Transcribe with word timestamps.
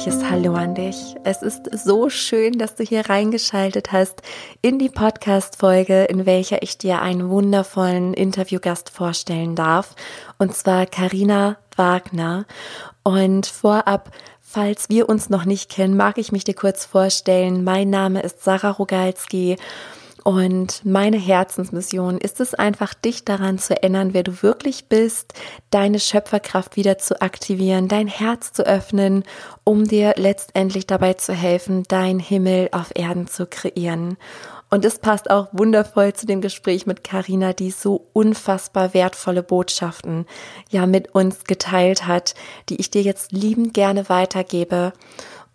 herzliches 0.00 0.30
Hallo 0.30 0.54
an 0.54 0.74
dich. 0.74 1.14
Es 1.24 1.42
ist 1.42 1.84
so 1.84 2.08
schön, 2.08 2.56
dass 2.56 2.74
du 2.74 2.82
hier 2.82 3.10
reingeschaltet 3.10 3.92
hast 3.92 4.22
in 4.62 4.78
die 4.78 4.88
Podcast-Folge, 4.88 6.04
in 6.04 6.24
welcher 6.24 6.62
ich 6.62 6.78
dir 6.78 7.02
einen 7.02 7.28
wundervollen 7.28 8.14
Interviewgast 8.14 8.88
vorstellen 8.88 9.56
darf. 9.56 9.94
Und 10.38 10.54
zwar 10.56 10.86
Karina 10.86 11.58
Wagner. 11.76 12.46
Und 13.02 13.44
vorab 13.44 14.10
Falls 14.40 14.88
wir 14.88 15.08
uns 15.08 15.30
noch 15.30 15.44
nicht 15.44 15.70
kennen, 15.70 15.96
mag 15.96 16.18
ich 16.18 16.32
mich 16.32 16.42
dir 16.42 16.54
kurz 16.54 16.84
vorstellen. 16.84 17.62
Mein 17.62 17.88
Name 17.88 18.20
ist 18.22 18.42
Sarah 18.42 18.70
Rogalski 18.70 19.54
und 20.30 20.84
meine 20.84 21.16
Herzensmission 21.16 22.18
ist 22.18 22.38
es 22.38 22.54
einfach, 22.54 22.94
dich 22.94 23.24
daran 23.24 23.58
zu 23.58 23.74
erinnern, 23.74 24.14
wer 24.14 24.22
du 24.22 24.44
wirklich 24.44 24.84
bist, 24.84 25.34
deine 25.70 25.98
Schöpferkraft 25.98 26.76
wieder 26.76 26.98
zu 26.98 27.20
aktivieren, 27.20 27.88
dein 27.88 28.06
Herz 28.06 28.52
zu 28.52 28.64
öffnen, 28.64 29.24
um 29.64 29.88
dir 29.88 30.14
letztendlich 30.16 30.86
dabei 30.86 31.14
zu 31.14 31.34
helfen, 31.34 31.82
dein 31.88 32.20
Himmel 32.20 32.68
auf 32.70 32.92
Erden 32.94 33.26
zu 33.26 33.44
kreieren. 33.44 34.18
Und 34.70 34.84
es 34.84 35.00
passt 35.00 35.28
auch 35.32 35.48
wundervoll 35.50 36.12
zu 36.12 36.26
dem 36.26 36.40
Gespräch 36.40 36.86
mit 36.86 37.02
Karina, 37.02 37.52
die 37.52 37.72
so 37.72 38.06
unfassbar 38.12 38.94
wertvolle 38.94 39.42
Botschaften 39.42 40.26
ja 40.68 40.86
mit 40.86 41.12
uns 41.12 41.42
geteilt 41.42 42.06
hat, 42.06 42.36
die 42.68 42.76
ich 42.76 42.92
dir 42.92 43.02
jetzt 43.02 43.32
liebend 43.32 43.74
gerne 43.74 44.08
weitergebe. 44.08 44.92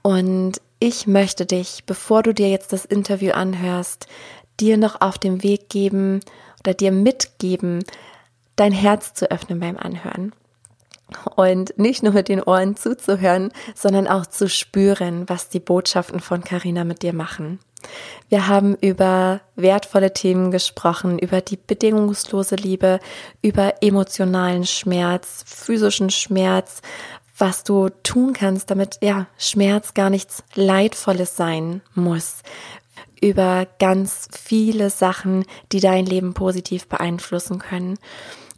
Und 0.01 0.59
ich 0.79 1.07
möchte 1.07 1.45
dich, 1.45 1.85
bevor 1.85 2.23
du 2.23 2.33
dir 2.33 2.49
jetzt 2.49 2.73
das 2.73 2.83
Interview 2.83 3.31
anhörst, 3.31 4.07
dir 4.59 4.77
noch 4.77 5.01
auf 5.01 5.17
dem 5.17 5.43
Weg 5.43 5.69
geben 5.69 6.19
oder 6.59 6.73
dir 6.73 6.91
mitgeben, 6.91 7.83
dein 8.55 8.71
Herz 8.71 9.13
zu 9.13 9.29
öffnen 9.31 9.59
beim 9.59 9.77
Anhören. 9.77 10.33
Und 11.35 11.77
nicht 11.77 12.01
nur 12.01 12.13
mit 12.13 12.29
den 12.29 12.41
Ohren 12.41 12.75
zuzuhören, 12.75 13.51
sondern 13.75 14.07
auch 14.07 14.25
zu 14.25 14.49
spüren, 14.49 15.29
was 15.29 15.49
die 15.49 15.59
Botschaften 15.59 16.19
von 16.19 16.43
Carina 16.43 16.83
mit 16.83 17.03
dir 17.03 17.13
machen. 17.13 17.59
Wir 18.29 18.47
haben 18.47 18.75
über 18.81 19.41
wertvolle 19.55 20.13
Themen 20.13 20.49
gesprochen, 20.49 21.19
über 21.19 21.41
die 21.41 21.57
bedingungslose 21.57 22.55
Liebe, 22.55 22.99
über 23.43 23.75
emotionalen 23.81 24.65
Schmerz, 24.65 25.43
physischen 25.45 26.09
Schmerz, 26.09 26.81
was 27.37 27.63
du 27.63 27.89
tun 28.01 28.33
kannst, 28.33 28.71
damit 28.71 28.97
ja 29.01 29.27
Schmerz 29.37 29.93
gar 29.93 30.09
nichts 30.09 30.43
Leidvolles 30.55 31.35
sein 31.35 31.81
muss, 31.93 32.37
über 33.21 33.67
ganz 33.79 34.27
viele 34.31 34.89
Sachen, 34.89 35.45
die 35.71 35.79
dein 35.79 36.05
Leben 36.05 36.33
positiv 36.33 36.87
beeinflussen 36.87 37.59
können. 37.59 37.97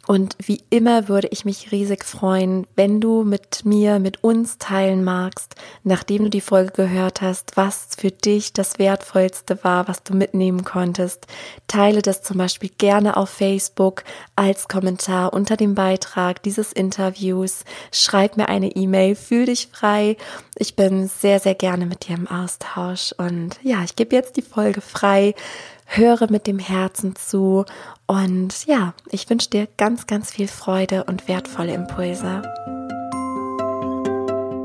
Und 0.08 0.36
wie 0.38 0.62
immer 0.70 1.08
würde 1.08 1.28
ich 1.28 1.44
mich 1.44 1.70
riesig 1.70 2.02
freuen, 2.02 2.66
wenn 2.76 2.98
du 2.98 3.24
mit 3.24 3.66
mir, 3.66 3.98
mit 3.98 4.24
uns 4.24 4.56
teilen 4.56 5.04
magst, 5.04 5.54
nachdem 5.84 6.24
du 6.24 6.30
die 6.30 6.40
Folge 6.40 6.72
gehört 6.72 7.20
hast, 7.20 7.58
was 7.58 7.88
für 7.94 8.10
dich 8.10 8.54
das 8.54 8.78
Wertvollste 8.78 9.62
war, 9.64 9.86
was 9.86 10.02
du 10.04 10.14
mitnehmen 10.14 10.64
konntest. 10.64 11.26
Teile 11.66 12.00
das 12.00 12.22
zum 12.22 12.38
Beispiel 12.38 12.70
gerne 12.78 13.18
auf 13.18 13.28
Facebook 13.28 14.02
als 14.34 14.66
Kommentar 14.66 15.34
unter 15.34 15.58
dem 15.58 15.74
Beitrag 15.74 16.42
dieses 16.42 16.72
Interviews. 16.72 17.64
Schreib 17.92 18.38
mir 18.38 18.48
eine 18.48 18.70
E-Mail, 18.76 19.14
fühl 19.14 19.44
dich 19.44 19.68
frei. 19.70 20.16
Ich 20.56 20.74
bin 20.74 21.06
sehr, 21.06 21.38
sehr 21.38 21.54
gerne 21.54 21.84
mit 21.84 22.08
dir 22.08 22.16
im 22.16 22.28
Austausch. 22.28 23.12
Und 23.18 23.58
ja, 23.62 23.84
ich 23.84 23.94
gebe 23.94 24.16
jetzt 24.16 24.38
die 24.38 24.42
Folge 24.42 24.80
frei 24.80 25.34
höre 25.88 26.30
mit 26.30 26.46
dem 26.46 26.58
Herzen 26.58 27.16
zu 27.16 27.64
und 28.06 28.66
ja, 28.66 28.94
ich 29.10 29.28
wünsche 29.30 29.48
dir 29.48 29.66
ganz, 29.78 30.06
ganz 30.06 30.30
viel 30.30 30.46
Freude 30.46 31.04
und 31.04 31.28
wertvolle 31.28 31.72
Impulse. 31.72 32.42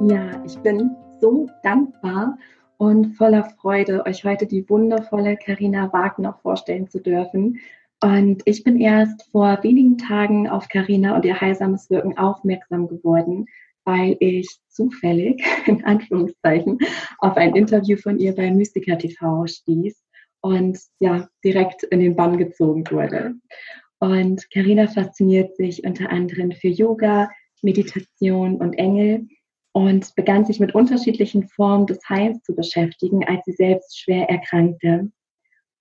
Ja, 0.06 0.44
ich 0.46 0.58
bin 0.60 0.92
so 1.22 1.50
dankbar 1.64 2.38
und 2.78 3.16
voller 3.16 3.46
Freude, 3.62 4.06
euch 4.06 4.26
heute 4.26 4.46
die 4.46 4.70
wundervolle 4.70 5.38
Karina 5.38 5.92
Wagner 5.94 6.38
vorstellen 6.42 6.90
zu 6.90 7.00
dürfen. 7.00 7.60
Und 8.04 8.42
ich 8.44 8.66
bin 8.66 8.82
erst 8.82 9.30
vor 9.32 9.60
wenigen 9.64 9.98
Tagen 9.98 10.50
auf 10.50 10.68
Karina 10.68 11.16
und 11.16 11.24
ihr 11.24 11.40
heilsames 11.40 11.90
Wirken 11.90 12.18
aufmerksam 12.18 12.90
geworden, 12.90 13.46
weil 13.86 14.18
ich 14.20 14.60
zufällig, 14.68 15.42
in 15.68 15.86
Anführungszeichen, 15.86 16.80
auf 17.20 17.38
ein 17.38 17.56
Interview 17.56 17.96
von 17.96 18.20
ihr 18.20 18.36
bei 18.36 18.52
Mystica 18.52 18.98
TV 18.98 19.48
stieß 19.48 20.03
und 20.44 20.78
ja, 21.00 21.30
direkt 21.44 21.84
in 21.84 22.02
den 22.02 22.16
Bann 22.16 22.38
gezogen 22.38 22.84
wurde. 22.92 23.36
Und 24.00 24.50
Karina 24.52 24.88
fasziniert 24.88 25.56
sich 25.56 25.86
unter 25.86 26.10
anderem 26.10 26.52
für 26.52 26.68
Yoga, 26.68 27.30
Meditation 27.62 28.58
und 28.58 28.74
Engel 28.74 29.28
und 29.72 30.14
begann 30.16 30.44
sich 30.46 30.60
mit 30.60 30.76
unterschiedlichen 30.76 31.48
Formen 31.48 31.88
des 31.88 32.00
Heils 32.10 32.44
zu 32.44 32.54
beschäftigen, 32.54 33.24
als 33.26 33.46
sie 33.46 33.54
selbst 33.54 33.98
schwer 33.98 34.30
erkrankte. 34.30 35.10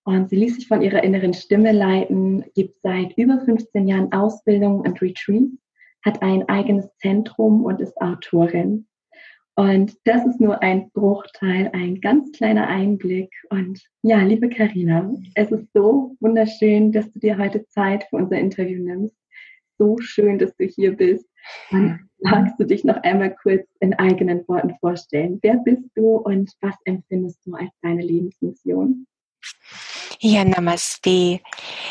Und 0.05 0.31
sie 0.31 0.37
ließ 0.37 0.55
sich 0.55 0.69
von 0.69 0.81
ihrer 0.81 1.03
inneren 1.03 1.35
Stimme 1.35 1.73
leiten, 1.73 2.45
gibt 2.55 2.81
seit 2.83 3.17
über 3.19 3.41
15 3.45 3.89
Jahren 3.89 4.13
Ausbildung 4.13 4.81
und 4.81 5.03
Retreats, 5.03 5.59
hat 6.05 6.23
ein 6.23 6.49
eigenes 6.49 6.89
Zentrum 6.99 7.65
und 7.65 7.81
ist 7.81 8.01
Autorin. 8.01 8.87
Und 9.55 9.97
das 10.05 10.25
ist 10.25 10.41
nur 10.41 10.63
ein 10.63 10.91
Bruchteil, 10.93 11.71
ein 11.75 12.01
ganz 12.01 12.33
kleiner 12.33 12.69
Einblick. 12.69 13.31
Und 13.51 13.83
ja, 14.03 14.23
liebe 14.23 14.49
Karina, 14.49 15.13
es 15.35 15.51
ist 15.51 15.67
so 15.75 16.17
wunderschön, 16.21 16.91
dass 16.91 17.13
du 17.13 17.19
dir 17.19 17.37
heute 17.37 17.67
Zeit 17.67 18.05
für 18.09 18.17
unser 18.17 18.39
Interview 18.39 18.83
nimmst. 18.83 19.15
So 19.79 19.99
schön, 19.99 20.39
dass 20.39 20.57
du 20.57 20.65
hier 20.65 20.97
bist. 20.97 21.27
Und 21.71 22.09
magst 22.21 22.59
du 22.59 22.65
dich 22.65 22.85
noch 22.85 22.97
einmal 23.03 23.35
kurz 23.43 23.67
in 23.81 23.93
eigenen 23.95 24.47
Worten 24.49 24.75
vorstellen? 24.81 25.39
Wer 25.43 25.57
bist 25.57 25.91
du 25.95 26.17
und 26.17 26.53
was 26.61 26.77
empfindest 26.85 27.45
du 27.45 27.55
als 27.55 27.71
deine 27.83 28.03
Lebensmission? 28.03 29.07
Ja, 30.21 30.45
Namaste. 30.45 31.41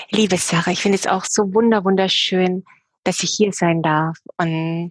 Liebe 0.10 0.38
Sarah, 0.38 0.72
ich 0.72 0.82
finde 0.82 0.98
es 0.98 1.06
auch 1.06 1.26
so 1.26 1.54
wunder, 1.54 1.84
wunderschön, 1.84 2.64
dass 3.04 3.24
ich 3.24 3.32
hier 3.36 3.52
sein 3.52 3.82
darf 3.82 4.18
und 4.38 4.90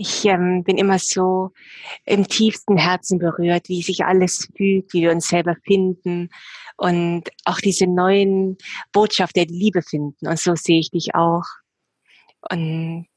ich 0.00 0.24
ähm, 0.24 0.64
bin 0.64 0.78
immer 0.78 0.98
so 0.98 1.50
im 2.06 2.26
tiefsten 2.26 2.78
Herzen 2.78 3.18
berührt, 3.18 3.68
wie 3.68 3.82
sich 3.82 4.02
alles 4.06 4.48
fügt, 4.56 4.94
wie 4.94 5.02
wir 5.02 5.10
uns 5.10 5.28
selber 5.28 5.56
finden 5.66 6.30
und 6.78 7.24
auch 7.44 7.58
diese 7.58 7.86
neuen 7.86 8.56
Botschaft 8.92 9.36
der 9.36 9.44
Liebe 9.44 9.82
finden. 9.82 10.26
Und 10.26 10.38
so 10.38 10.54
sehe 10.54 10.80
ich 10.80 10.90
dich 10.90 11.14
auch. 11.14 11.44
Und 12.50 13.08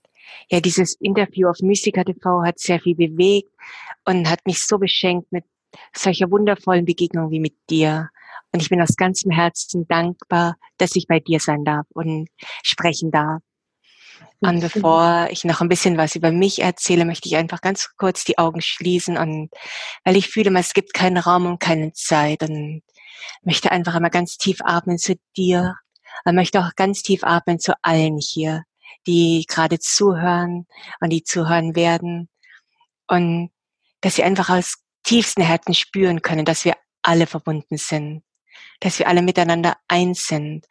ja, 0.51 0.59
dieses 0.59 0.95
Interview 0.95 1.47
auf 1.47 1.59
Mystica 1.61 2.03
TV 2.03 2.44
hat 2.44 2.59
sehr 2.59 2.81
viel 2.81 2.95
bewegt 2.95 3.50
und 4.03 4.29
hat 4.29 4.45
mich 4.45 4.61
so 4.61 4.77
beschenkt 4.77 5.31
mit 5.31 5.45
solcher 5.95 6.29
wundervollen 6.31 6.83
Begegnung 6.83 7.31
wie 7.31 7.39
mit 7.39 7.55
dir. 7.69 8.09
Und 8.51 8.61
ich 8.61 8.67
bin 8.67 8.81
aus 8.81 8.97
ganzem 8.97 9.31
Herzen 9.31 9.88
dankbar, 9.88 10.57
dass 10.77 10.97
ich 10.97 11.07
bei 11.07 11.21
dir 11.21 11.39
sein 11.39 11.63
darf 11.63 11.88
und 11.94 12.27
sprechen 12.61 13.09
darf. 13.09 13.41
Und 14.40 14.59
bevor 14.59 15.28
ich 15.29 15.46
noch 15.46 15.62
ein 15.62 15.69
bisschen 15.69 15.97
was 15.97 16.16
über 16.16 16.31
mich 16.31 16.62
erzähle, 16.62 17.06
möchte 17.06 17.29
ich 17.29 17.38
einfach 17.38 17.62
ganz 17.62 17.91
kurz 17.97 18.25
die 18.25 18.38
Augen 18.38 18.62
schließen 18.62 19.18
und 19.18 19.50
weil 20.03 20.18
ich 20.18 20.29
fühle, 20.29 20.57
es 20.59 20.74
gibt 20.74 20.94
keinen 20.94 21.18
Raum 21.18 21.46
und 21.46 21.59
keine 21.59 21.94
Zeit 21.94 22.44
und 22.44 22.81
möchte 23.44 23.72
einfach 23.72 23.96
einmal 23.96 24.12
ganz 24.12 24.38
tief 24.38 24.59
atmen 24.63 24.97
zu 24.97 25.16
dir. 25.38 25.75
Und 26.25 26.35
möchte 26.35 26.59
auch 26.59 26.75
ganz 26.75 27.01
tief 27.01 27.24
atmen 27.24 27.59
zu 27.59 27.74
allen 27.81 28.18
hier, 28.18 28.63
die 29.07 29.46
gerade 29.47 29.79
zuhören 29.79 30.68
und 31.01 31.09
die 31.09 31.24
zuhören 31.24 31.75
werden. 31.75 32.30
Und 33.07 33.51
dass 34.01 34.16
sie 34.16 34.24
einfach 34.24 34.50
aus 34.50 34.75
tiefsten 35.03 35.41
Herzen 35.41 35.74
spüren 35.74 36.22
können, 36.22 36.45
dass 36.45 36.66
wir 36.66 36.75
alle 37.01 37.28
verbunden 37.28 37.78
sind, 37.78 38.24
dass 38.80 39.00
wir 39.00 39.07
alle 39.07 39.22
miteinander 39.22 39.75
eins 39.88 40.28
sind 40.28 40.66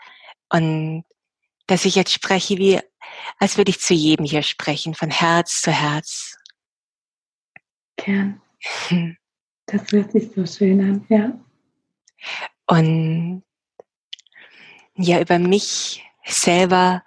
und 0.49 1.05
dass 1.67 1.84
ich 1.84 1.95
jetzt 1.95 2.12
spreche, 2.12 2.59
wie 2.59 2.81
als 3.39 3.56
würde 3.56 3.71
ich 3.71 3.81
zu 3.81 3.95
jedem 3.95 4.25
hier 4.25 4.43
sprechen, 4.43 4.94
von 4.94 5.11
Herz 5.11 5.62
zu 5.62 5.70
Herz. 5.70 6.37
Gern. 7.97 8.41
Das 9.67 9.91
hört 9.93 10.12
sich 10.12 10.31
so 10.35 10.47
schön 10.47 10.81
an, 10.81 11.06
ja. 11.09 11.32
Und 12.67 13.43
ja, 14.94 15.20
über 15.20 15.38
mich 15.38 16.05
selber 16.25 17.03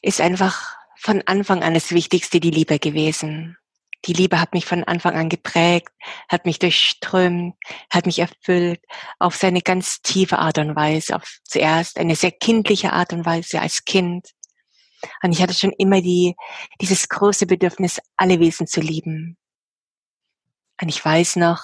ist 0.00 0.20
einfach 0.20 0.76
von 0.96 1.22
Anfang 1.26 1.62
an 1.62 1.74
das 1.74 1.92
Wichtigste 1.92 2.40
die 2.40 2.50
Liebe 2.50 2.78
gewesen. 2.78 3.56
Die 4.04 4.12
Liebe 4.12 4.40
hat 4.40 4.52
mich 4.52 4.66
von 4.66 4.82
Anfang 4.84 5.14
an 5.14 5.28
geprägt, 5.28 5.92
hat 6.28 6.44
mich 6.44 6.58
durchströmt, 6.58 7.54
hat 7.88 8.06
mich 8.06 8.18
erfüllt 8.18 8.80
auf 9.18 9.36
seine 9.36 9.62
ganz 9.62 10.02
tiefe 10.02 10.38
Art 10.38 10.58
und 10.58 10.74
Weise. 10.74 11.16
Auf 11.16 11.38
zuerst 11.44 11.98
eine 11.98 12.16
sehr 12.16 12.32
kindliche 12.32 12.92
Art 12.92 13.12
und 13.12 13.24
Weise 13.24 13.60
als 13.60 13.84
Kind. 13.84 14.26
Und 15.22 15.32
ich 15.32 15.42
hatte 15.42 15.54
schon 15.54 15.72
immer 15.78 16.00
die, 16.00 16.34
dieses 16.80 17.08
große 17.08 17.46
Bedürfnis, 17.46 18.00
alle 18.16 18.40
Wesen 18.40 18.66
zu 18.66 18.80
lieben. 18.80 19.36
Und 20.80 20.88
ich 20.88 21.04
weiß 21.04 21.36
noch, 21.36 21.62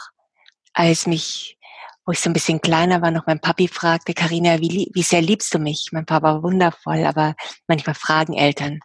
als 0.72 1.06
mich, 1.06 1.58
wo 2.06 2.12
ich 2.12 2.20
so 2.20 2.30
ein 2.30 2.34
bisschen 2.34 2.60
kleiner 2.60 3.02
war, 3.02 3.10
noch 3.10 3.26
mein 3.26 3.40
Papi 3.40 3.66
fragte, 3.66 4.14
Karina, 4.14 4.60
wie, 4.60 4.90
wie 4.92 5.02
sehr 5.02 5.22
liebst 5.22 5.52
du 5.54 5.58
mich? 5.58 5.88
Mein 5.90 6.06
Papa 6.06 6.34
war 6.34 6.42
wundervoll, 6.42 7.04
aber 7.04 7.34
manchmal 7.66 7.94
fragen 7.94 8.34
Eltern. 8.34 8.80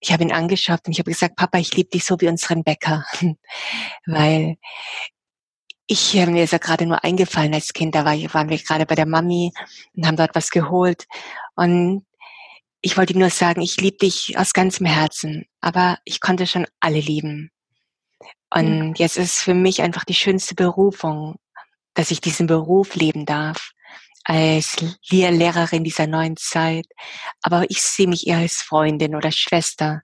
Ich 0.00 0.12
habe 0.12 0.22
ihn 0.22 0.32
angeschaut 0.32 0.80
und 0.86 0.92
ich 0.92 0.98
habe 0.98 1.10
gesagt, 1.10 1.36
Papa, 1.36 1.58
ich 1.58 1.74
liebe 1.74 1.90
dich 1.90 2.04
so 2.04 2.20
wie 2.20 2.28
unseren 2.28 2.64
Bäcker, 2.64 3.04
weil 4.06 4.56
ich 5.86 6.14
äh, 6.14 6.26
mir 6.26 6.44
ist 6.44 6.52
ja 6.52 6.58
gerade 6.58 6.86
nur 6.86 7.04
eingefallen 7.04 7.52
als 7.52 7.72
Kind, 7.72 7.94
da 7.94 8.04
war, 8.04 8.14
waren 8.32 8.48
wir 8.48 8.58
gerade 8.58 8.86
bei 8.86 8.94
der 8.94 9.06
Mami 9.06 9.52
und 9.94 10.06
haben 10.06 10.16
dort 10.16 10.34
was 10.34 10.50
geholt. 10.50 11.06
Und 11.56 12.06
ich 12.80 12.96
wollte 12.96 13.18
nur 13.18 13.30
sagen, 13.30 13.60
ich 13.60 13.76
liebe 13.80 13.98
dich 13.98 14.38
aus 14.38 14.52
ganzem 14.52 14.86
Herzen, 14.86 15.46
aber 15.60 15.98
ich 16.04 16.20
konnte 16.20 16.46
schon 16.46 16.66
alle 16.78 17.00
lieben. 17.00 17.50
Und 18.52 18.98
jetzt 18.98 19.16
ist 19.16 19.36
es 19.36 19.42
für 19.42 19.54
mich 19.54 19.82
einfach 19.82 20.04
die 20.04 20.14
schönste 20.14 20.54
Berufung, 20.54 21.36
dass 21.94 22.10
ich 22.10 22.20
diesen 22.20 22.46
Beruf 22.46 22.94
leben 22.94 23.26
darf 23.26 23.72
als 24.24 24.76
Lehrerin 25.10 25.84
dieser 25.84 26.06
neuen 26.06 26.36
Zeit. 26.36 26.86
Aber 27.42 27.68
ich 27.70 27.82
sehe 27.82 28.08
mich 28.08 28.26
eher 28.26 28.38
als 28.38 28.56
Freundin 28.56 29.14
oder 29.14 29.32
Schwester. 29.32 30.02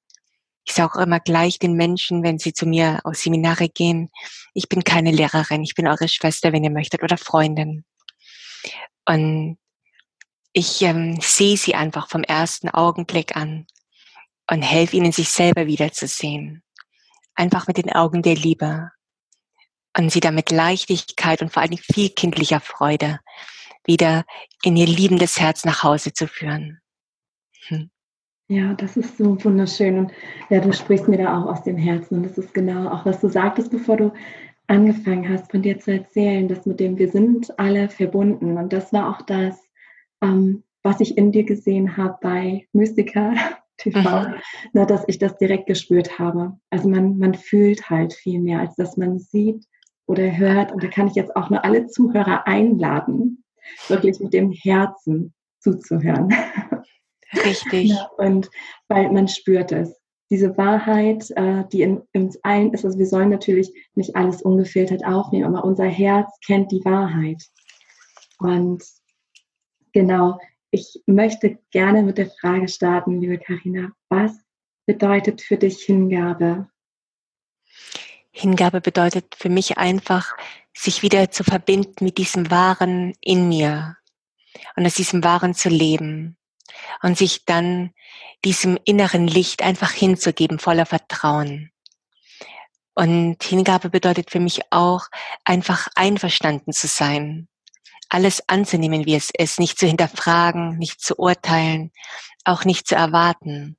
Ich 0.65 0.75
sage 0.75 0.95
auch 0.95 1.03
immer 1.03 1.21
gleich 1.21 1.59
den 1.59 1.75
Menschen, 1.75 2.23
wenn 2.23 2.39
sie 2.39 2.53
zu 2.53 2.67
mir 2.67 3.01
aus 3.05 3.23
Seminare 3.23 3.69
gehen, 3.69 4.11
ich 4.53 4.69
bin 4.69 4.83
keine 4.83 5.13
Lehrerin, 5.13 5.63
ich 5.63 5.75
bin 5.75 5.87
eure 5.87 6.09
Schwester, 6.09 6.53
wenn 6.53 6.65
ihr 6.65 6.71
möchtet, 6.71 7.03
oder 7.03 7.19
Freundin. 7.19 7.85
Und 9.05 9.59
ich 10.53 10.83
ähm, 10.83 11.21
sehe 11.21 11.57
sie 11.57 11.75
einfach 11.75 12.09
vom 12.09 12.25
ersten 12.25 12.69
Augenblick 12.69 13.37
an 13.37 13.67
und 14.51 14.63
helfe 14.63 14.97
ihnen, 14.97 15.13
sich 15.13 15.29
selber 15.29 15.67
wiederzusehen. 15.67 16.65
Einfach 17.35 17.69
mit 17.69 17.77
den 17.77 17.93
Augen 17.93 18.23
der 18.23 18.35
Liebe. 18.35 18.91
Und 19.97 20.11
sie 20.11 20.21
damit 20.21 20.51
Leichtigkeit 20.51 21.43
und 21.43 21.53
vor 21.53 21.63
allem 21.63 21.79
viel 21.79 22.11
kindlicher 22.11 22.61
Freude 22.61 23.21
wieder 23.87 24.25
in 24.63 24.77
ihr 24.77 24.87
liebendes 24.87 25.39
Herz 25.39 25.65
nach 25.65 25.83
Hause 25.83 26.13
zu 26.13 26.27
führen. 26.27 26.81
Hm. 27.69 27.91
Ja, 28.49 28.75
das 28.75 28.97
ist 28.97 29.19
so 29.19 29.43
wunderschön. 29.45 29.99
Und 29.99 30.13
ja, 30.51 30.61
du 30.61 30.73
sprichst 30.73 31.09
mir 31.09 31.19
da 31.19 31.37
auch 31.37 31.47
aus 31.47 31.63
dem 31.65 31.77
Herzen. 31.77 32.19
Und 32.19 32.23
das 32.25 32.39
ist 32.39 32.55
genau 32.55 32.89
auch, 32.89 33.05
was 33.05 33.21
du 33.21 33.29
sagtest, 33.29 33.71
bevor 33.71 33.97
du 33.97 34.13
angefangen 34.69 35.29
hast, 35.29 35.51
von 35.51 35.63
dir 35.63 35.79
zu 35.79 35.93
erzählen, 35.93 36.47
dass 36.49 36.67
mit 36.67 36.79
dem 36.79 36.99
wir 36.99 37.11
sind 37.11 37.59
alle 37.59 37.89
verbunden. 37.89 38.57
Und 38.57 38.73
das 38.73 38.93
war 38.93 39.11
auch 39.11 39.23
das, 39.23 39.61
ähm, 40.23 40.63
was 40.83 41.01
ich 41.01 41.19
in 41.19 41.33
dir 41.33 41.45
gesehen 41.45 41.97
habe 41.97 42.19
bei 42.21 42.69
Mystica 42.73 43.35
TV, 43.79 43.99
mhm. 44.01 44.35
na, 44.73 44.85
dass 44.85 45.05
ich 45.09 45.19
das 45.19 45.37
direkt 45.39 45.67
gespürt 45.67 46.19
habe. 46.19 46.57
Also 46.71 46.89
man, 46.89 47.19
man 47.19 47.35
fühlt 47.35 47.91
halt 47.91 48.15
viel 48.15 48.41
mehr, 48.41 48.61
als 48.61 48.77
dass 48.77 48.97
man 48.97 49.19
sieht 49.19 49.65
oder 50.07 50.37
hört. 50.37 50.71
Und 50.71 50.85
da 50.85 50.89
kann 50.89 51.09
ich 51.09 51.15
jetzt 51.15 51.35
auch 51.35 51.51
nur 51.51 51.65
alle 51.65 51.87
Zuhörer 51.87 52.47
einladen, 52.47 53.45
wirklich 53.89 54.21
mit 54.21 54.33
dem 54.33 54.53
Herzen 54.53 55.35
zuzuhören. 55.61 56.33
Richtig. 57.45 57.91
Ja, 57.91 58.09
und 58.19 58.51
weil 58.89 59.11
man 59.11 59.29
spürt 59.29 59.73
es. 59.73 59.99
Diese 60.31 60.57
Wahrheit, 60.57 61.31
äh, 61.37 61.65
die 61.73 61.83
in 61.83 62.03
uns 62.15 62.39
allen 62.43 62.73
ist, 62.73 62.85
also 62.85 62.99
wir 62.99 63.07
sollen 63.07 63.31
natürlich 63.31 63.73
nicht 63.95 64.17
alles 64.17 64.43
ungefiltert 64.43 65.05
aufnehmen, 65.05 65.55
aber 65.55 65.65
unser 65.65 65.85
Herz 65.85 66.29
kennt 66.45 66.73
die 66.73 66.85
Wahrheit. 66.85 67.43
Und 68.39 68.83
genau, 69.93 70.39
ich 70.71 71.03
möchte 71.07 71.59
gerne 71.71 72.03
mit 72.03 72.19
der 72.19 72.31
Frage 72.41 72.69
starten, 72.69 73.21
liebe 73.21 73.39
Karina, 73.39 73.93
was 74.09 74.33
bedeutet 74.85 75.41
für 75.43 75.57
dich 75.57 75.83
Hingabe? 75.83 76.69
Hingabe 78.39 78.83
bedeutet 78.83 79.35
für 79.35 79.49
mich 79.49 79.79
einfach, 79.79 80.37
sich 80.75 81.01
wieder 81.01 81.31
zu 81.31 81.43
verbinden 81.43 82.05
mit 82.05 82.19
diesem 82.19 82.51
Wahren 82.51 83.15
in 83.23 83.49
mir 83.49 83.97
und 84.77 84.85
aus 84.85 84.93
diesem 84.93 85.25
Wahren 85.25 85.55
zu 85.55 85.71
leben 85.71 86.37
und 87.01 87.17
sich 87.17 87.47
dann 87.47 87.95
diesem 88.45 88.79
inneren 88.85 89.27
Licht 89.27 89.63
einfach 89.63 89.91
hinzugeben, 89.91 90.59
voller 90.59 90.85
Vertrauen. 90.85 91.71
Und 92.95 93.43
Hingabe 93.43 93.89
bedeutet 93.89 94.31
für 94.31 94.41
mich 94.41 94.61
auch, 94.71 95.07
einfach 95.45 95.89
einverstanden 95.95 96.75
zu 96.75 96.89
sein, 96.89 97.49
alles 98.11 98.47
anzunehmen, 98.51 99.07
wie 99.07 99.15
es 99.15 99.31
ist, 99.31 99.59
nicht 99.59 99.79
zu 99.79 99.87
hinterfragen, 99.87 100.77
nicht 100.77 101.01
zu 101.01 101.19
urteilen, 101.19 101.91
auch 102.45 102.67
nicht 102.67 102.87
zu 102.87 102.97
erwarten, 102.97 103.79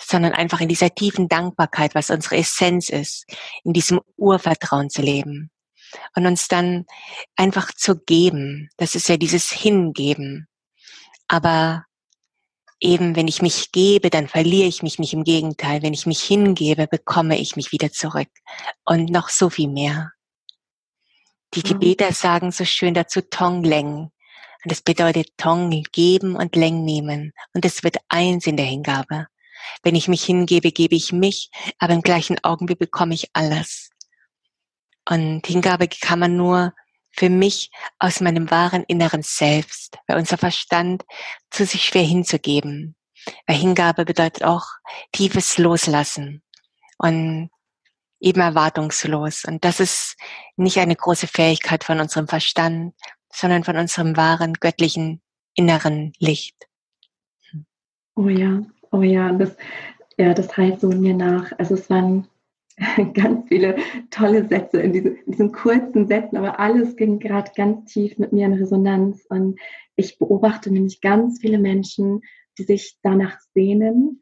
sondern 0.00 0.32
einfach 0.32 0.60
in 0.60 0.68
dieser 0.68 0.94
tiefen 0.94 1.28
Dankbarkeit, 1.28 1.94
was 1.94 2.10
unsere 2.10 2.36
Essenz 2.36 2.88
ist, 2.88 3.26
in 3.64 3.72
diesem 3.72 4.00
Urvertrauen 4.16 4.90
zu 4.90 5.02
leben 5.02 5.50
und 6.16 6.26
uns 6.26 6.48
dann 6.48 6.86
einfach 7.36 7.72
zu 7.72 7.96
geben. 7.96 8.70
Das 8.76 8.94
ist 8.94 9.08
ja 9.08 9.16
dieses 9.16 9.50
Hingeben. 9.50 10.48
Aber 11.28 11.84
eben, 12.80 13.16
wenn 13.16 13.28
ich 13.28 13.42
mich 13.42 13.72
gebe, 13.72 14.10
dann 14.10 14.28
verliere 14.28 14.68
ich 14.68 14.82
mich 14.82 14.98
nicht. 14.98 15.12
Im 15.12 15.24
Gegenteil, 15.24 15.82
wenn 15.82 15.94
ich 15.94 16.06
mich 16.06 16.22
hingebe, 16.22 16.86
bekomme 16.86 17.38
ich 17.38 17.56
mich 17.56 17.72
wieder 17.72 17.92
zurück. 17.92 18.28
Und 18.84 19.10
noch 19.10 19.28
so 19.28 19.50
viel 19.50 19.68
mehr. 19.68 20.12
Die 21.54 21.62
Tibeter 21.62 22.12
sagen 22.12 22.50
so 22.50 22.64
schön 22.64 22.94
dazu 22.94 23.20
Tong 23.20 23.62
Leng. 23.62 24.10
Und 24.64 24.70
das 24.70 24.80
bedeutet 24.80 25.36
Tong 25.36 25.82
geben 25.92 26.36
und 26.36 26.56
Leng 26.56 26.84
nehmen. 26.84 27.32
Und 27.52 27.64
es 27.64 27.82
wird 27.82 27.98
eins 28.08 28.46
in 28.46 28.56
der 28.56 28.66
Hingabe. 28.66 29.26
Wenn 29.82 29.94
ich 29.94 30.08
mich 30.08 30.24
hingebe, 30.24 30.72
gebe 30.72 30.94
ich 30.94 31.12
mich, 31.12 31.50
aber 31.78 31.94
im 31.94 32.02
gleichen 32.02 32.42
Augenblick 32.42 32.78
bekomme 32.78 33.14
ich 33.14 33.30
alles. 33.32 33.90
Und 35.08 35.46
Hingabe 35.46 35.88
kann 35.88 36.18
man 36.18 36.36
nur 36.36 36.72
für 37.10 37.28
mich 37.28 37.70
aus 37.98 38.20
meinem 38.20 38.50
wahren 38.50 38.84
inneren 38.84 39.22
Selbst, 39.22 39.98
weil 40.06 40.18
unser 40.18 40.38
Verstand 40.38 41.04
zu 41.50 41.66
sich 41.66 41.84
schwer 41.84 42.04
hinzugeben. 42.04 42.96
Weil 43.46 43.56
Hingabe 43.56 44.04
bedeutet 44.04 44.44
auch 44.44 44.64
tiefes 45.12 45.58
Loslassen 45.58 46.42
und 46.98 47.50
eben 48.20 48.40
erwartungslos. 48.40 49.44
Und 49.44 49.64
das 49.64 49.80
ist 49.80 50.16
nicht 50.56 50.78
eine 50.78 50.96
große 50.96 51.26
Fähigkeit 51.26 51.84
von 51.84 52.00
unserem 52.00 52.28
Verstand, 52.28 52.94
sondern 53.32 53.64
von 53.64 53.76
unserem 53.76 54.16
wahren 54.16 54.54
göttlichen 54.54 55.20
inneren 55.54 56.12
Licht. 56.18 56.56
Oh 58.14 58.28
ja, 58.28 58.60
oh 58.92 59.02
ja, 59.02 59.32
das, 59.32 59.56
ja, 60.18 60.34
das 60.34 60.56
heißt 60.56 60.80
so 60.80 60.88
mir 60.88 61.14
nach. 61.14 61.52
Also 61.58 61.74
es 61.74 61.90
waren 61.90 62.28
ganz 63.14 63.48
viele 63.48 63.76
tolle 64.10 64.46
Sätze 64.46 64.80
in, 64.80 64.92
diese, 64.92 65.08
in 65.08 65.32
diesen 65.32 65.52
kurzen 65.52 66.06
Sätzen, 66.06 66.36
aber 66.36 66.60
alles 66.60 66.96
ging 66.96 67.18
gerade 67.18 67.50
ganz 67.56 67.92
tief 67.92 68.18
mit 68.18 68.32
mir 68.32 68.46
in 68.46 68.54
Resonanz. 68.54 69.26
Und 69.28 69.58
ich 69.96 70.18
beobachte 70.18 70.70
nämlich 70.70 71.00
ganz 71.00 71.40
viele 71.40 71.58
Menschen, 71.58 72.20
die 72.58 72.64
sich 72.64 72.98
danach 73.02 73.38
sehnen, 73.54 74.20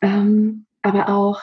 ähm, 0.00 0.66
aber 0.82 1.08
auch 1.08 1.40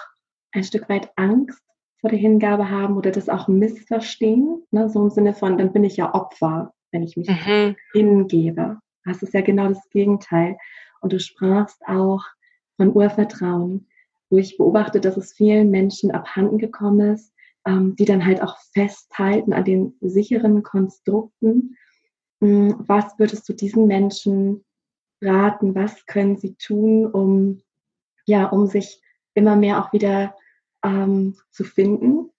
ein 0.52 0.64
Stück 0.64 0.90
weit 0.90 1.12
Angst 1.16 1.64
vor 2.02 2.10
der 2.10 2.20
Hingabe 2.20 2.70
haben 2.70 2.98
oder 2.98 3.12
das 3.12 3.30
auch 3.30 3.48
missverstehen. 3.48 4.64
Ne? 4.72 4.90
So 4.90 5.04
im 5.04 5.10
Sinne 5.10 5.34
von, 5.34 5.58
dann 5.58 5.74
bin 5.74 5.84
ich 5.84 5.98
ja 5.98 6.14
Opfer, 6.14 6.74
wenn 6.92 7.04
ich 7.04 7.18
mich 7.18 7.30
mhm. 7.30 7.76
hingebe. 7.94 8.80
Das 9.06 9.22
ist 9.22 9.34
ja 9.34 9.42
genau 9.42 9.68
das 9.68 9.90
Gegenteil. 9.90 10.58
Und 11.02 11.14
du 11.14 11.20
sprachst 11.20 11.82
auch 11.88 12.24
von 12.80 12.96
Urvertrauen 12.96 13.86
wo 14.30 14.38
ich 14.38 14.58
beobachte, 14.58 15.00
dass 15.00 15.18
es 15.18 15.34
vielen 15.34 15.70
Menschen 15.72 16.12
abhanden 16.12 16.58
gekommen 16.58 17.14
ist, 17.14 17.34
ähm, 17.66 17.96
die 17.96 18.06
dann 18.06 18.26
halt 18.26 18.42
auch 18.42 18.58
festhalten 18.74 19.54
an 19.54 19.66
den 19.66 19.98
sicheren 20.02 20.64
Konstrukten. 20.64 21.78
Hm, 22.42 22.76
was 22.80 23.18
würdest 23.18 23.50
du 23.50 23.54
diesen 23.54 23.88
Menschen 23.88 24.64
raten? 25.22 25.76
Was 25.76 26.06
können 26.06 26.38
sie 26.38 26.56
tun, 26.56 27.08
um, 27.08 27.62
ja, 28.26 28.46
um 28.46 28.68
sich 28.68 29.02
immer 29.34 29.56
mehr 29.56 29.84
auch 29.84 29.92
wieder 29.94 30.36
ähm, 30.84 31.38
zu 31.50 31.64
finden 31.64 32.30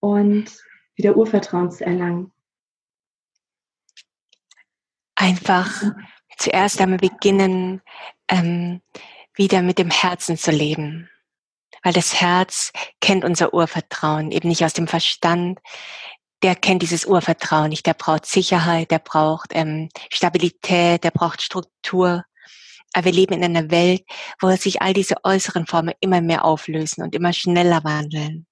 und 0.00 0.46
wieder 0.94 1.16
Urvertrauen 1.16 1.70
zu 1.70 1.84
erlangen? 1.84 2.32
Einfach 5.16 5.82
zuerst 6.38 6.80
einmal 6.80 6.98
beginnen, 6.98 7.82
ähm, 8.28 8.80
wieder 9.34 9.62
mit 9.62 9.78
dem 9.78 9.90
Herzen 9.90 10.36
zu 10.36 10.50
leben 10.50 11.08
weil 11.82 11.92
das 11.92 12.20
Herz 12.20 12.72
kennt 13.00 13.24
unser 13.24 13.52
Urvertrauen, 13.54 14.30
eben 14.30 14.48
nicht 14.48 14.64
aus 14.64 14.72
dem 14.72 14.86
Verstand. 14.86 15.58
Der 16.42 16.54
kennt 16.54 16.82
dieses 16.82 17.04
Urvertrauen 17.04 17.70
nicht. 17.70 17.86
Der 17.86 17.94
braucht 17.94 18.26
Sicherheit, 18.26 18.90
der 18.90 18.98
braucht 18.98 19.50
ähm, 19.52 19.88
Stabilität, 20.10 21.04
der 21.04 21.10
braucht 21.10 21.42
Struktur. 21.42 22.24
Aber 22.94 23.04
wir 23.06 23.12
leben 23.12 23.34
in 23.34 23.44
einer 23.44 23.70
Welt, 23.70 24.02
wo 24.40 24.50
sich 24.54 24.82
all 24.82 24.92
diese 24.92 25.16
äußeren 25.24 25.66
Formen 25.66 25.94
immer 26.00 26.20
mehr 26.20 26.44
auflösen 26.44 27.02
und 27.02 27.14
immer 27.14 27.32
schneller 27.32 27.84
wandeln. 27.84 28.46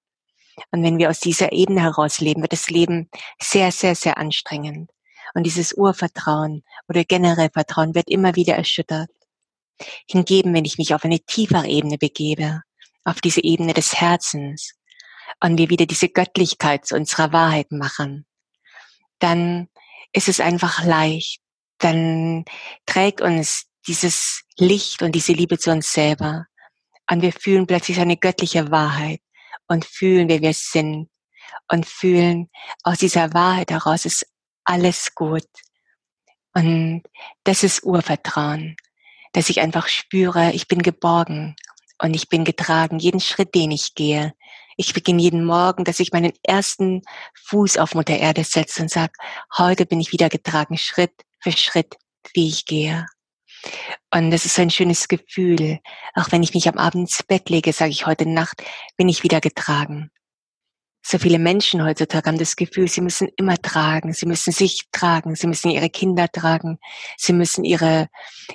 Und 0.71 0.83
wenn 0.83 0.97
wir 0.97 1.09
aus 1.09 1.19
dieser 1.19 1.51
Ebene 1.51 1.81
heraus 1.81 2.19
leben, 2.19 2.41
wird 2.41 2.53
das 2.53 2.69
Leben 2.69 3.09
sehr, 3.41 3.71
sehr, 3.71 3.95
sehr 3.95 4.17
anstrengend. 4.17 4.89
Und 5.33 5.43
dieses 5.43 5.73
Urvertrauen 5.73 6.63
oder 6.89 7.03
generell 7.05 7.49
Vertrauen 7.53 7.95
wird 7.95 8.09
immer 8.09 8.35
wieder 8.35 8.55
erschüttert. 8.55 9.09
Hingeben, 10.09 10.53
wenn 10.53 10.65
ich 10.65 10.77
mich 10.77 10.93
auf 10.93 11.03
eine 11.03 11.19
tiefere 11.19 11.67
Ebene 11.67 11.97
begebe, 11.97 12.61
auf 13.03 13.21
diese 13.21 13.43
Ebene 13.43 13.73
des 13.73 13.99
Herzens 13.99 14.73
und 15.39 15.57
wir 15.57 15.69
wieder 15.69 15.85
diese 15.85 16.09
Göttlichkeit 16.09 16.85
zu 16.85 16.95
unserer 16.95 17.33
Wahrheit 17.33 17.71
machen, 17.71 18.25
dann 19.19 19.67
ist 20.13 20.27
es 20.27 20.39
einfach 20.39 20.83
leicht. 20.83 21.41
Dann 21.77 22.45
trägt 22.85 23.21
uns 23.21 23.65
dieses 23.87 24.43
Licht 24.57 25.01
und 25.01 25.13
diese 25.13 25.33
Liebe 25.33 25.57
zu 25.57 25.71
uns 25.71 25.91
selber. 25.91 26.45
Und 27.09 27.21
wir 27.21 27.33
fühlen 27.33 27.67
plötzlich 27.67 27.99
eine 27.99 28.17
göttliche 28.17 28.71
Wahrheit 28.71 29.21
und 29.67 29.85
fühlen, 29.85 30.29
wer 30.29 30.41
wir 30.41 30.53
sind 30.53 31.09
und 31.67 31.85
fühlen, 31.85 32.49
aus 32.83 32.99
dieser 32.99 33.33
Wahrheit 33.33 33.71
heraus 33.71 34.05
ist 34.05 34.25
alles 34.63 35.15
gut. 35.15 35.47
Und 36.53 37.03
das 37.43 37.63
ist 37.63 37.83
Urvertrauen, 37.83 38.75
dass 39.33 39.49
ich 39.49 39.61
einfach 39.61 39.87
spüre, 39.87 40.51
ich 40.51 40.67
bin 40.67 40.81
geborgen 40.81 41.55
und 42.01 42.13
ich 42.13 42.29
bin 42.29 42.43
getragen, 42.43 42.99
jeden 42.99 43.19
Schritt, 43.19 43.55
den 43.55 43.71
ich 43.71 43.95
gehe. 43.95 44.33
Ich 44.77 44.93
beginne 44.93 45.21
jeden 45.21 45.45
Morgen, 45.45 45.83
dass 45.83 45.99
ich 45.99 46.11
meinen 46.11 46.33
ersten 46.43 47.01
Fuß 47.45 47.77
auf 47.77 47.93
Mutter 47.93 48.17
Erde 48.17 48.43
setze 48.43 48.81
und 48.81 48.89
sage, 48.89 49.13
heute 49.57 49.85
bin 49.85 49.99
ich 49.99 50.11
wieder 50.11 50.29
getragen, 50.29 50.77
Schritt 50.77 51.13
für 51.39 51.51
Schritt, 51.51 51.97
wie 52.33 52.47
ich 52.47 52.65
gehe. 52.65 53.05
Und 54.13 54.31
das 54.31 54.45
ist 54.45 54.57
ein 54.59 54.71
schönes 54.71 55.07
Gefühl. 55.07 55.79
Auch 56.15 56.31
wenn 56.31 56.43
ich 56.43 56.53
mich 56.53 56.67
am 56.67 56.77
Abend 56.77 57.01
ins 57.01 57.23
Bett 57.23 57.49
lege, 57.49 57.73
sage 57.73 57.91
ich, 57.91 58.05
heute 58.05 58.27
Nacht 58.27 58.63
bin 58.97 59.07
ich 59.07 59.23
wieder 59.23 59.39
getragen. 59.39 60.09
So 61.03 61.17
viele 61.17 61.39
Menschen 61.39 61.83
heutzutage 61.83 62.29
haben 62.29 62.37
das 62.37 62.55
Gefühl, 62.55 62.87
sie 62.87 63.01
müssen 63.01 63.27
immer 63.35 63.57
tragen, 63.57 64.13
sie 64.13 64.27
müssen 64.27 64.53
sich 64.53 64.83
tragen, 64.91 65.35
sie 65.35 65.47
müssen 65.47 65.71
ihre 65.71 65.89
Kinder 65.89 66.27
tragen, 66.31 66.77
sie 67.17 67.33
müssen 67.33 67.63
ihre 67.63 68.07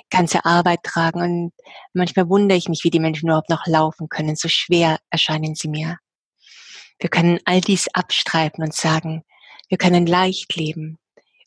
ganze 0.09 0.45
Arbeit 0.45 0.83
tragen. 0.83 1.21
Und 1.21 1.53
manchmal 1.93 2.29
wundere 2.29 2.57
ich 2.57 2.69
mich, 2.69 2.83
wie 2.83 2.89
die 2.89 3.01
Menschen 3.01 3.27
überhaupt 3.27 3.49
noch 3.49 3.67
laufen 3.67 4.07
können. 4.07 4.35
So 4.37 4.47
schwer 4.47 4.99
erscheinen 5.09 5.55
sie 5.55 5.67
mir. 5.67 5.97
Wir 6.99 7.09
können 7.09 7.39
all 7.45 7.61
dies 7.61 7.87
abstreiten 7.93 8.63
und 8.63 8.73
sagen, 8.73 9.23
wir 9.69 9.77
können 9.77 10.07
leicht 10.07 10.55
leben 10.55 10.97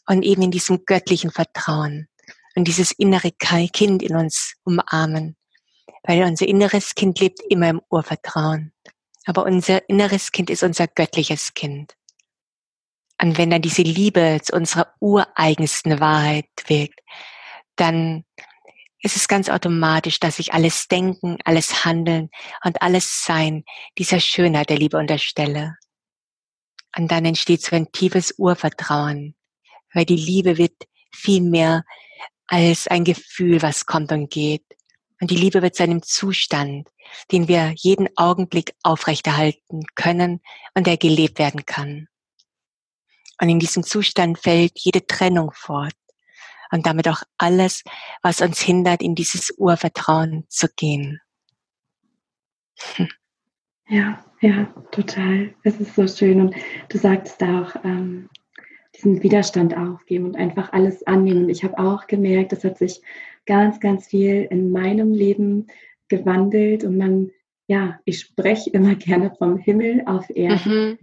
und 0.07 0.23
eben 0.23 0.43
in 0.43 0.51
diesem 0.51 0.85
göttlichen 0.85 1.31
Vertrauen 1.31 2.09
und 2.55 2.69
dieses 2.69 2.93
innere 2.93 3.33
Kind 3.33 4.03
in 4.03 4.17
uns 4.17 4.55
umarmen, 4.65 5.37
weil 6.03 6.23
unser 6.25 6.47
inneres 6.47 6.95
Kind 6.95 7.19
lebt 7.21 7.41
immer 7.49 7.71
im 7.71 7.81
Urvertrauen. 7.91 8.73
Aber 9.31 9.45
unser 9.45 9.89
inneres 9.89 10.33
Kind 10.33 10.51
ist 10.51 10.65
unser 10.65 10.89
göttliches 10.89 11.55
Kind. 11.55 11.95
Und 13.23 13.39
wenn 13.39 13.51
dann 13.51 13.63
diese 13.63 13.83
Liebe 13.83 14.41
zu 14.43 14.57
unserer 14.57 14.93
ureigensten 14.99 16.01
Wahrheit 16.01 16.49
wirkt, 16.67 16.99
dann 17.77 18.25
ist 19.03 19.15
es 19.15 19.29
ganz 19.29 19.49
automatisch, 19.49 20.19
dass 20.19 20.41
ich 20.41 20.53
alles 20.53 20.89
Denken, 20.89 21.39
alles 21.45 21.85
Handeln 21.85 22.31
und 22.65 22.83
alles 22.83 23.23
Sein 23.25 23.63
dieser 23.99 24.19
Schönheit 24.19 24.69
der 24.69 24.79
Liebe 24.79 24.97
unterstelle. 24.97 25.77
Und 26.99 27.13
dann 27.13 27.25
entsteht 27.25 27.63
so 27.63 27.77
ein 27.77 27.93
tiefes 27.93 28.35
Urvertrauen, 28.37 29.37
weil 29.95 30.07
die 30.07 30.17
Liebe 30.17 30.59
wird 30.59 30.75
viel 31.15 31.41
mehr 31.41 31.85
als 32.49 32.89
ein 32.89 33.05
Gefühl, 33.05 33.63
was 33.63 33.87
kommt 33.87 34.11
und 34.11 34.29
geht. 34.29 34.65
Und 35.21 35.31
die 35.31 35.37
Liebe 35.37 35.63
wird 35.63 35.77
zu 35.77 35.85
einem 35.85 36.03
Zustand, 36.03 36.89
den 37.31 37.49
wir 37.49 37.73
jeden 37.77 38.09
Augenblick 38.17 38.75
aufrechterhalten 38.83 39.85
können 39.95 40.41
und 40.75 40.87
der 40.87 40.97
gelebt 40.97 41.39
werden 41.39 41.65
kann. 41.67 42.09
Und 43.41 43.49
in 43.49 43.59
diesem 43.59 43.83
Zustand 43.83 44.39
fällt 44.39 44.73
jede 44.75 45.07
Trennung 45.07 45.53
fort 45.55 45.95
und 46.71 46.87
damit 46.87 47.09
auch 47.09 47.23
alles, 47.39 47.83
was 48.23 48.41
uns 48.41 48.61
hindert, 48.61 49.03
in 49.03 49.15
dieses 49.15 49.53
Urvertrauen 49.57 50.45
zu 50.49 50.69
gehen. 50.77 51.21
Hm. 52.97 53.09
Ja, 53.89 54.25
ja, 54.41 54.67
total. 54.93 55.55
Es 55.65 55.81
ist 55.81 55.95
so 55.97 56.07
schön. 56.07 56.41
Und 56.41 56.55
du 56.89 56.99
sagtest 56.99 57.43
auch, 57.43 57.75
ähm, 57.83 58.29
diesen 58.97 59.23
Widerstand 59.23 59.77
aufgeben 59.77 60.27
und 60.27 60.37
einfach 60.37 60.73
alles 60.73 61.07
annehmen. 61.07 61.49
Ich 61.49 61.65
habe 61.65 61.79
auch 61.79 62.07
gemerkt, 62.07 62.53
es 62.53 62.65
hat 62.65 62.79
sich 62.79 63.01
ganz, 63.47 63.81
ganz 63.81 64.07
viel 64.07 64.47
in 64.51 64.71
meinem 64.71 65.13
Leben 65.13 65.67
gewandelt 66.11 66.85
und 66.85 66.99
man, 66.99 67.31
ja, 67.67 67.99
ich 68.05 68.21
spreche 68.21 68.69
immer 68.71 68.95
gerne 68.97 69.33
vom 69.39 69.57
Himmel 69.57 70.03
auf 70.05 70.29
Erden, 70.29 70.91
mhm. 70.91 70.99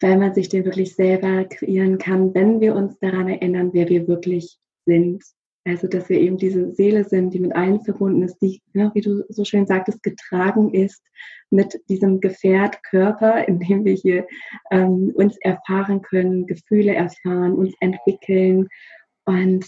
weil 0.00 0.18
man 0.18 0.34
sich 0.34 0.48
den 0.48 0.64
wirklich 0.64 0.94
selber 0.94 1.44
kreieren 1.44 1.98
kann, 1.98 2.32
wenn 2.34 2.60
wir 2.60 2.76
uns 2.76 2.96
daran 3.00 3.28
erinnern, 3.28 3.70
wer 3.72 3.88
wir 3.88 4.06
wirklich 4.06 4.58
sind. 4.86 5.24
Also, 5.66 5.88
dass 5.88 6.10
wir 6.10 6.20
eben 6.20 6.36
diese 6.36 6.74
Seele 6.74 7.04
sind, 7.04 7.32
die 7.32 7.40
mit 7.40 7.56
allen 7.56 7.80
verbunden 7.80 8.22
ist, 8.22 8.36
die, 8.42 8.60
wie 8.74 9.00
du 9.00 9.24
so 9.30 9.46
schön 9.46 9.66
sagtest, 9.66 10.02
getragen 10.02 10.74
ist 10.74 11.02
mit 11.48 11.80
diesem 11.88 12.20
Gefährt 12.20 12.82
Körper, 12.84 13.48
in 13.48 13.60
dem 13.60 13.84
wir 13.84 13.94
hier 13.94 14.26
ähm, 14.70 15.12
uns 15.14 15.38
erfahren 15.38 16.02
können, 16.02 16.46
Gefühle 16.46 16.94
erfahren, 16.94 17.54
uns 17.54 17.72
entwickeln. 17.80 18.68
Und 19.24 19.66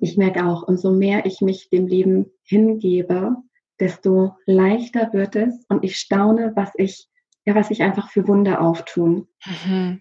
ich 0.00 0.16
merke 0.16 0.46
auch, 0.46 0.66
umso 0.66 0.92
mehr 0.92 1.26
ich 1.26 1.40
mich 1.40 1.70
dem 1.70 1.86
Leben 1.86 2.26
hingebe, 2.44 3.36
desto 3.80 4.36
leichter 4.46 5.12
wird 5.12 5.36
es 5.36 5.64
und 5.68 5.84
ich 5.84 5.96
staune, 5.96 6.52
was 6.54 6.70
ich, 6.76 7.08
ja, 7.44 7.54
was 7.54 7.70
ich 7.70 7.82
einfach 7.82 8.10
für 8.10 8.26
Wunder 8.26 8.60
auftun. 8.60 9.28
Mhm. 9.64 10.00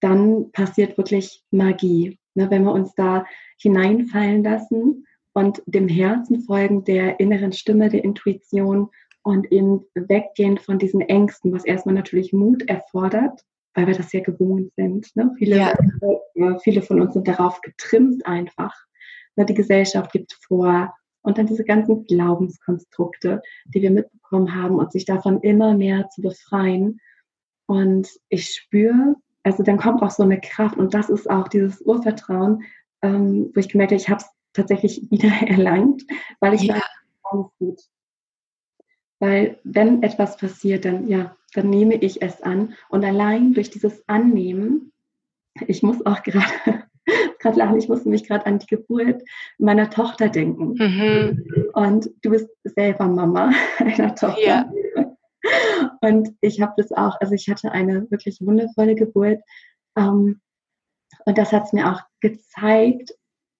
Dann 0.00 0.50
passiert 0.52 0.98
wirklich 0.98 1.44
Magie. 1.50 2.18
Ne, 2.34 2.50
wenn 2.50 2.64
wir 2.64 2.72
uns 2.72 2.94
da 2.94 3.26
hineinfallen 3.58 4.42
lassen 4.42 5.06
und 5.34 5.62
dem 5.66 5.86
Herzen 5.86 6.40
folgen, 6.40 6.82
der 6.84 7.20
inneren 7.20 7.52
Stimme, 7.52 7.90
der 7.90 8.04
Intuition 8.04 8.88
und 9.22 9.52
eben 9.52 9.84
weggehen 9.94 10.58
von 10.58 10.78
diesen 10.78 11.02
Ängsten, 11.02 11.52
was 11.52 11.64
erstmal 11.64 11.94
natürlich 11.94 12.32
Mut 12.32 12.62
erfordert, 12.68 13.42
weil 13.74 13.86
wir 13.86 13.94
das 13.94 14.12
ja 14.12 14.20
gewohnt 14.20 14.72
sind. 14.76 15.14
Ne? 15.14 15.30
Viele, 15.36 15.56
ja. 15.56 15.74
äh, 16.34 16.58
viele 16.62 16.82
von 16.82 17.00
uns 17.00 17.12
sind 17.12 17.28
darauf 17.28 17.60
getrimmt 17.60 18.26
einfach. 18.26 18.74
Ne? 19.36 19.44
Die 19.46 19.54
Gesellschaft 19.54 20.12
gibt 20.12 20.32
vor 20.46 20.94
und 21.22 21.38
dann 21.38 21.46
diese 21.46 21.64
ganzen 21.64 22.04
Glaubenskonstrukte, 22.04 23.42
die 23.66 23.82
wir 23.82 23.90
mitbekommen 23.90 24.54
haben 24.54 24.76
und 24.76 24.92
sich 24.92 25.04
davon 25.04 25.40
immer 25.40 25.74
mehr 25.74 26.08
zu 26.08 26.20
befreien. 26.20 27.00
Und 27.66 28.08
ich 28.28 28.54
spüre, 28.54 29.16
also 29.42 29.62
dann 29.62 29.78
kommt 29.78 30.02
auch 30.02 30.10
so 30.10 30.22
eine 30.22 30.40
Kraft 30.40 30.76
und 30.76 30.94
das 30.94 31.08
ist 31.08 31.30
auch 31.30 31.48
dieses 31.48 31.80
Urvertrauen, 31.80 32.62
ähm, 33.02 33.50
wo 33.54 33.60
ich 33.60 33.68
gemerkt 33.68 33.92
habe, 33.92 34.00
ich 34.00 34.08
habe 34.08 34.22
es 34.22 34.28
tatsächlich 34.52 35.02
wieder 35.10 35.32
erlangt, 35.46 36.04
weil 36.40 36.54
ich 36.54 36.62
ja. 36.62 36.74
dachte, 36.74 36.90
alles 37.24 37.46
gut. 37.58 37.80
Weil 39.20 39.60
wenn 39.62 40.02
etwas 40.02 40.36
passiert, 40.36 40.84
dann 40.84 41.06
ja, 41.06 41.36
dann 41.54 41.70
nehme 41.70 41.94
ich 41.94 42.22
es 42.22 42.42
an. 42.42 42.74
Und 42.88 43.04
allein 43.04 43.54
durch 43.54 43.70
dieses 43.70 44.02
Annehmen, 44.08 44.92
ich 45.66 45.82
muss 45.82 46.04
auch 46.04 46.22
gerade 46.24 46.84
gerade 47.40 47.58
lachen, 47.58 47.78
ich 47.78 47.88
musste 47.88 48.08
mich 48.08 48.26
gerade 48.26 48.46
an 48.46 48.58
die 48.58 48.66
Geburt 48.66 49.22
meiner 49.58 49.90
Tochter 49.90 50.28
denken. 50.28 50.74
Mhm. 50.74 51.70
Und 51.72 52.10
du 52.22 52.30
bist 52.30 52.48
selber 52.64 53.06
Mama 53.06 53.52
einer 53.78 54.14
Tochter. 54.14 54.40
Ja. 54.40 54.70
Und 56.00 56.34
ich 56.40 56.60
habe 56.60 56.74
das 56.76 56.92
auch, 56.92 57.20
also 57.20 57.34
ich 57.34 57.48
hatte 57.48 57.72
eine 57.72 58.10
wirklich 58.10 58.38
wundervolle 58.40 58.94
Geburt. 58.94 59.40
Ähm, 59.96 60.40
und 61.26 61.38
das 61.38 61.52
hat 61.52 61.64
es 61.64 61.72
mir 61.72 61.90
auch 61.90 62.00
gezeigt, 62.20 63.12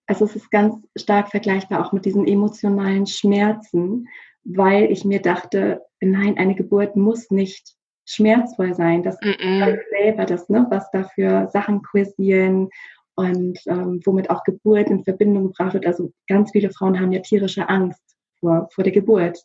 also 0.07 0.25
es 0.25 0.37
ist 0.37 0.51
ganz 0.51 0.77
stark 0.97 1.31
vergleichbar 1.31 1.85
auch 1.85 1.93
mit 1.93 2.05
diesen 2.05 2.27
emotionalen 2.27 3.07
Schmerzen, 3.07 4.09
weil 4.45 4.91
ich 4.91 5.05
mir 5.05 5.21
dachte, 5.21 5.83
nein, 6.01 6.39
eine 6.39 6.55
Geburt 6.55 6.97
muss 6.97 7.31
nicht 7.31 7.75
schmerzvoll 8.05 8.75
sein. 8.75 9.03
Das 9.03 9.17
mm 9.21 9.29
-mm. 9.29 9.79
selber 9.91 10.25
das, 10.25 10.49
ne, 10.49 10.67
was 10.71 10.91
dafür 10.91 11.49
Sachen 11.49 11.83
kursieren 11.83 12.69
und 13.15 13.59
ähm, 13.67 14.01
womit 14.05 14.31
auch 14.31 14.43
Geburt 14.45 14.89
in 14.91 15.05
Verbindung 15.05 15.49
gebracht 15.49 15.75
wird. 15.75 15.87
Also 15.87 16.13
ganz 16.29 16.53
viele 16.53 16.71
Frauen 16.71 16.99
haben 16.99 17.13
ja 17.13 17.21
tierische 17.21 17.69
Angst 17.69 18.03
vor, 18.41 18.69
vor 18.73 18.85
der 18.85 18.93
Geburt. 18.93 19.39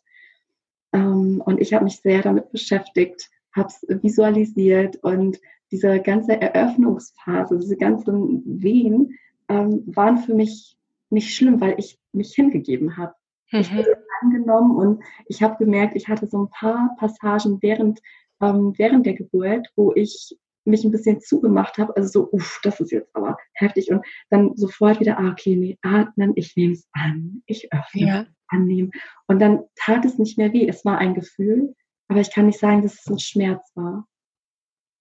Ähm, 0.92 1.42
und 1.44 1.60
ich 1.60 1.72
habe 1.74 1.84
mich 1.84 2.00
sehr 2.00 2.22
damit 2.22 2.50
beschäftigt, 2.50 3.28
habe 3.54 3.68
es 3.68 4.02
visualisiert 4.02 4.96
und 4.96 5.38
diese 5.70 6.00
ganze 6.00 6.40
Eröffnungsphase, 6.40 7.58
diese 7.58 7.76
ganzen 7.76 8.42
Wehen 8.62 9.18
ähm, 9.48 9.82
waren 9.86 10.18
für 10.18 10.34
mich 10.34 10.76
nicht 11.10 11.34
schlimm, 11.34 11.60
weil 11.60 11.74
ich 11.78 11.98
mich 12.12 12.34
hingegeben 12.34 12.96
habe. 12.96 13.14
Mhm. 13.52 13.60
Ich 13.60 13.74
wurde 13.74 13.96
angenommen 14.22 14.76
und 14.76 15.02
ich 15.26 15.42
habe 15.42 15.62
gemerkt, 15.62 15.96
ich 15.96 16.08
hatte 16.08 16.26
so 16.26 16.42
ein 16.42 16.50
paar 16.50 16.96
Passagen 16.98 17.58
während, 17.60 18.00
ähm, 18.40 18.72
während 18.76 19.06
der 19.06 19.14
Geburt, 19.14 19.68
wo 19.76 19.92
ich 19.94 20.36
mich 20.68 20.84
ein 20.84 20.90
bisschen 20.90 21.20
zugemacht 21.20 21.78
habe, 21.78 21.96
also 21.96 22.08
so, 22.08 22.28
uff, 22.32 22.60
das 22.62 22.80
ist 22.80 22.92
jetzt 22.92 23.14
aber 23.14 23.36
heftig 23.54 23.90
und 23.90 24.04
dann 24.30 24.56
sofort 24.56 25.00
wieder, 25.00 25.18
ah, 25.18 25.30
okay, 25.30 25.56
nee, 25.56 25.78
atmen, 25.82 26.32
ich 26.36 26.56
nehme 26.56 26.74
es 26.74 26.88
an, 26.92 27.42
ich 27.46 27.72
öffne, 27.72 28.06
ja. 28.06 28.26
annehmen 28.48 28.92
und 29.26 29.40
dann 29.40 29.64
tat 29.76 30.04
es 30.04 30.18
nicht 30.18 30.38
mehr 30.38 30.52
weh, 30.52 30.68
es 30.68 30.84
war 30.84 30.98
ein 30.98 31.14
Gefühl, 31.14 31.74
aber 32.08 32.20
ich 32.20 32.32
kann 32.32 32.46
nicht 32.46 32.58
sagen, 32.58 32.82
dass 32.82 32.94
es 32.94 33.06
ein 33.06 33.18
Schmerz 33.18 33.70
war. 33.74 34.06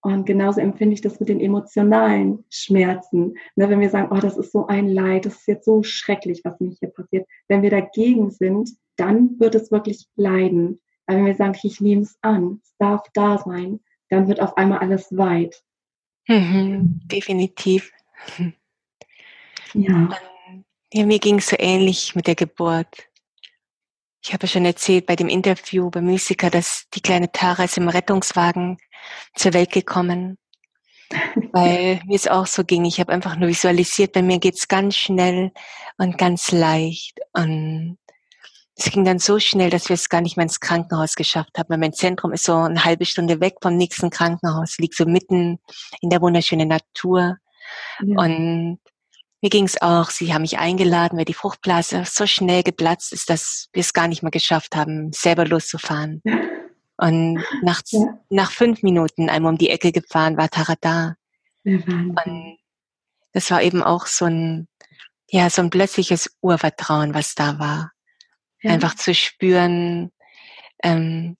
Und 0.01 0.25
genauso 0.25 0.61
empfinde 0.61 0.93
ich 0.93 1.01
das 1.01 1.19
mit 1.19 1.27
den 1.27 1.39
emotionalen 1.39 2.45
Schmerzen. 2.49 3.33
Ne, 3.55 3.69
wenn 3.69 3.79
wir 3.79 3.89
sagen, 3.89 4.09
oh, 4.11 4.19
das 4.19 4.37
ist 4.37 4.51
so 4.51 4.67
ein 4.67 4.87
Leid, 4.87 5.25
das 5.25 5.37
ist 5.37 5.47
jetzt 5.47 5.65
so 5.65 5.83
schrecklich, 5.83 6.41
was 6.43 6.59
mir 6.59 6.69
hier 6.69 6.89
passiert. 6.89 7.27
Wenn 7.47 7.61
wir 7.61 7.71
dagegen 7.71 8.29
sind, 8.29 8.69
dann 8.95 9.39
wird 9.39 9.55
es 9.55 9.71
wirklich 9.71 10.07
leiden. 10.15 10.79
Aber 11.07 11.17
wenn 11.17 11.25
wir 11.25 11.35
sagen, 11.35 11.57
ich 11.61 11.81
nehme 11.81 12.03
es 12.03 12.17
an, 12.21 12.61
es 12.63 12.75
darf 12.77 13.01
da 13.13 13.37
sein, 13.37 13.79
dann 14.09 14.27
wird 14.27 14.41
auf 14.41 14.57
einmal 14.57 14.79
alles 14.79 15.15
weit. 15.15 15.63
Mhm, 16.27 17.01
definitiv. 17.05 17.91
Ja. 19.73 20.09
ja 20.93 21.05
mir 21.05 21.19
ging 21.19 21.37
es 21.37 21.47
so 21.47 21.55
ähnlich 21.59 22.15
mit 22.15 22.27
der 22.27 22.35
Geburt. 22.35 23.09
ich 24.23 24.33
habe 24.33 24.45
ja 24.45 24.49
schon 24.49 24.65
erzählt 24.65 25.05
bei 25.05 25.15
dem 25.15 25.29
Interview 25.29 25.89
bei 25.89 26.01
Musiker, 26.01 26.49
dass 26.49 26.87
die 26.93 27.01
kleine 27.01 27.31
Tara 27.31 27.63
ist 27.63 27.77
im 27.77 27.89
Rettungswagen 27.89 28.77
zur 29.35 29.53
Welt 29.53 29.71
gekommen. 29.71 30.37
Weil 31.53 32.01
mir 32.05 32.15
es 32.15 32.27
auch 32.27 32.47
so 32.47 32.65
ging. 32.65 32.83
Ich 32.83 32.99
habe 32.99 33.13
einfach 33.13 33.37
nur 33.37 33.47
visualisiert, 33.47 34.11
bei 34.11 34.21
mir 34.21 34.39
geht's 34.39 34.67
ganz 34.67 34.97
schnell 34.97 35.51
und 35.97 36.17
ganz 36.17 36.51
leicht. 36.51 37.19
Und 37.31 37.97
es 38.77 38.91
ging 38.91 39.03
dann 39.03 39.17
so 39.17 39.39
schnell, 39.39 39.71
dass 39.71 39.89
wir 39.89 39.95
es 39.95 40.07
gar 40.07 40.21
nicht 40.21 40.37
mehr 40.37 40.43
ins 40.43 40.59
Krankenhaus 40.59 41.15
geschafft 41.15 41.57
haben. 41.57 41.69
Weil 41.69 41.79
mein 41.79 41.93
Zentrum 41.93 42.31
ist 42.31 42.43
so 42.43 42.55
eine 42.55 42.85
halbe 42.85 43.05
Stunde 43.05 43.41
weg 43.41 43.55
vom 43.61 43.75
nächsten 43.75 44.11
Krankenhaus, 44.11 44.77
liegt 44.77 44.95
so 44.95 45.05
mitten 45.05 45.59
in 46.01 46.11
der 46.11 46.21
wunderschönen 46.21 46.67
Natur. 46.67 47.37
Ja. 48.03 48.23
Und 48.23 48.79
mir 49.41 49.49
ging 49.49 49.65
es 49.65 49.81
auch, 49.81 50.11
sie 50.11 50.33
haben 50.33 50.43
mich 50.43 50.59
eingeladen, 50.59 51.17
weil 51.17 51.25
die 51.25 51.33
Fruchtblase 51.33 52.03
so 52.05 52.27
schnell 52.27 52.61
geplatzt 52.61 53.13
ist, 53.13 53.31
dass 53.31 53.67
wir 53.73 53.81
es 53.81 53.93
gar 53.93 54.07
nicht 54.07 54.21
mehr 54.21 54.31
geschafft 54.31 54.75
haben, 54.75 55.11
selber 55.11 55.45
loszufahren. 55.45 56.21
Und 56.97 57.43
nach, 57.63 57.81
ja. 57.89 58.19
nach 58.29 58.51
fünf 58.51 58.83
Minuten 58.83 59.29
einmal 59.29 59.53
um 59.53 59.57
die 59.57 59.69
Ecke 59.69 59.91
gefahren, 59.91 60.37
war 60.37 60.49
Tara 60.49 60.75
da. 60.79 61.15
Und 62.25 62.57
das 63.33 63.49
war 63.49 63.61
eben 63.61 63.81
auch 63.81 64.05
so 64.05 64.25
ein, 64.25 64.67
ja, 65.29 65.49
so 65.49 65.63
ein 65.63 65.71
plötzliches 65.71 66.35
Urvertrauen, 66.41 67.13
was 67.13 67.35
da 67.35 67.59
war. 67.59 67.91
Ja. 68.61 68.71
Einfach 68.71 68.95
zu 68.95 69.13
spüren, 69.13 70.11
ähm, 70.83 71.37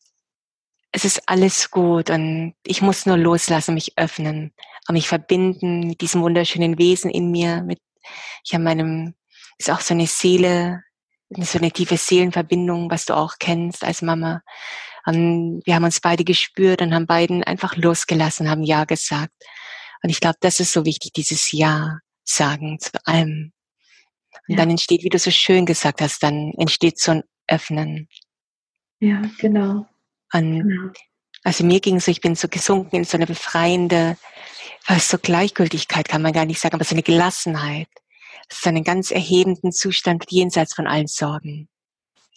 es 0.91 1.05
ist 1.05 1.27
alles 1.27 1.69
gut 1.69 2.09
und 2.09 2.55
ich 2.65 2.81
muss 2.81 3.05
nur 3.05 3.17
loslassen, 3.17 3.74
mich 3.74 3.97
öffnen 3.97 4.53
und 4.88 4.93
mich 4.93 5.07
verbinden 5.07 5.81
mit 5.81 6.01
diesem 6.01 6.21
wunderschönen 6.21 6.77
Wesen 6.77 7.12
in 7.12 7.31
mir, 7.31 7.62
mit 7.63 7.79
ich 8.43 8.53
habe 8.53 8.63
meinem, 8.63 9.13
ist 9.57 9.69
auch 9.69 9.81
so 9.81 9.93
eine 9.93 10.07
Seele, 10.07 10.83
so 11.29 11.57
eine 11.57 11.71
tiefe 11.71 11.97
Seelenverbindung, 11.97 12.89
was 12.89 13.05
du 13.05 13.15
auch 13.15 13.33
kennst 13.39 13.83
als 13.83 14.01
Mama. 14.01 14.41
Und 15.05 15.62
wir 15.65 15.75
haben 15.75 15.83
uns 15.83 16.00
beide 16.00 16.24
gespürt 16.24 16.81
und 16.81 16.93
haben 16.93 17.05
beiden 17.05 17.43
einfach 17.43 17.75
losgelassen, 17.75 18.50
haben 18.50 18.63
Ja 18.63 18.86
gesagt. 18.86 19.33
Und 20.03 20.09
ich 20.09 20.19
glaube, 20.19 20.38
das 20.39 20.59
ist 20.59 20.71
so 20.71 20.86
wichtig, 20.86 21.13
dieses 21.13 21.51
Ja 21.51 22.00
sagen 22.24 22.79
zu 22.79 22.91
allem. 23.05 23.51
Und 24.47 24.55
ja. 24.55 24.57
dann 24.57 24.69
entsteht, 24.69 25.03
wie 25.03 25.09
du 25.09 25.19
so 25.19 25.31
schön 25.31 25.65
gesagt 25.65 26.01
hast, 26.01 26.23
dann 26.23 26.53
entsteht 26.57 26.99
so 26.99 27.11
ein 27.11 27.23
Öffnen. 27.47 28.07
Ja, 28.99 29.21
genau. 29.39 29.85
Und 30.33 30.59
genau. 30.59 30.91
also 31.43 31.65
mir 31.65 31.79
ging 31.79 31.97
es 31.97 32.05
so, 32.05 32.11
ich 32.11 32.21
bin 32.21 32.35
so 32.35 32.47
gesunken 32.47 32.95
in 32.95 33.03
so 33.03 33.17
eine 33.17 33.27
befreiende, 33.27 34.17
fast 34.81 35.09
so 35.09 35.17
Gleichgültigkeit 35.17 36.07
kann 36.07 36.21
man 36.21 36.33
gar 36.33 36.45
nicht 36.45 36.59
sagen, 36.59 36.75
aber 36.75 36.83
so 36.83 36.95
eine 36.95 37.03
Gelassenheit. 37.03 37.89
So 38.49 38.69
einen 38.69 38.85
ganz 38.85 39.11
erhebenden 39.11 39.73
Zustand 39.73 40.25
jenseits 40.29 40.73
von 40.73 40.87
allen 40.87 41.07
Sorgen. 41.07 41.67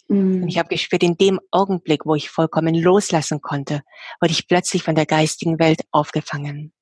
Mhm. 0.09 0.43
Und 0.43 0.49
ich 0.49 0.57
habe 0.57 0.67
gespürt, 0.67 1.03
in 1.03 1.15
dem 1.15 1.39
Augenblick, 1.51 2.05
wo 2.05 2.15
ich 2.15 2.29
vollkommen 2.29 2.75
loslassen 2.75 3.41
konnte, 3.41 3.81
wurde 4.19 4.33
ich 4.33 4.47
plötzlich 4.47 4.83
von 4.83 4.95
der 4.95 5.05
geistigen 5.05 5.57
Welt 5.57 5.83
aufgefangen. 5.91 6.73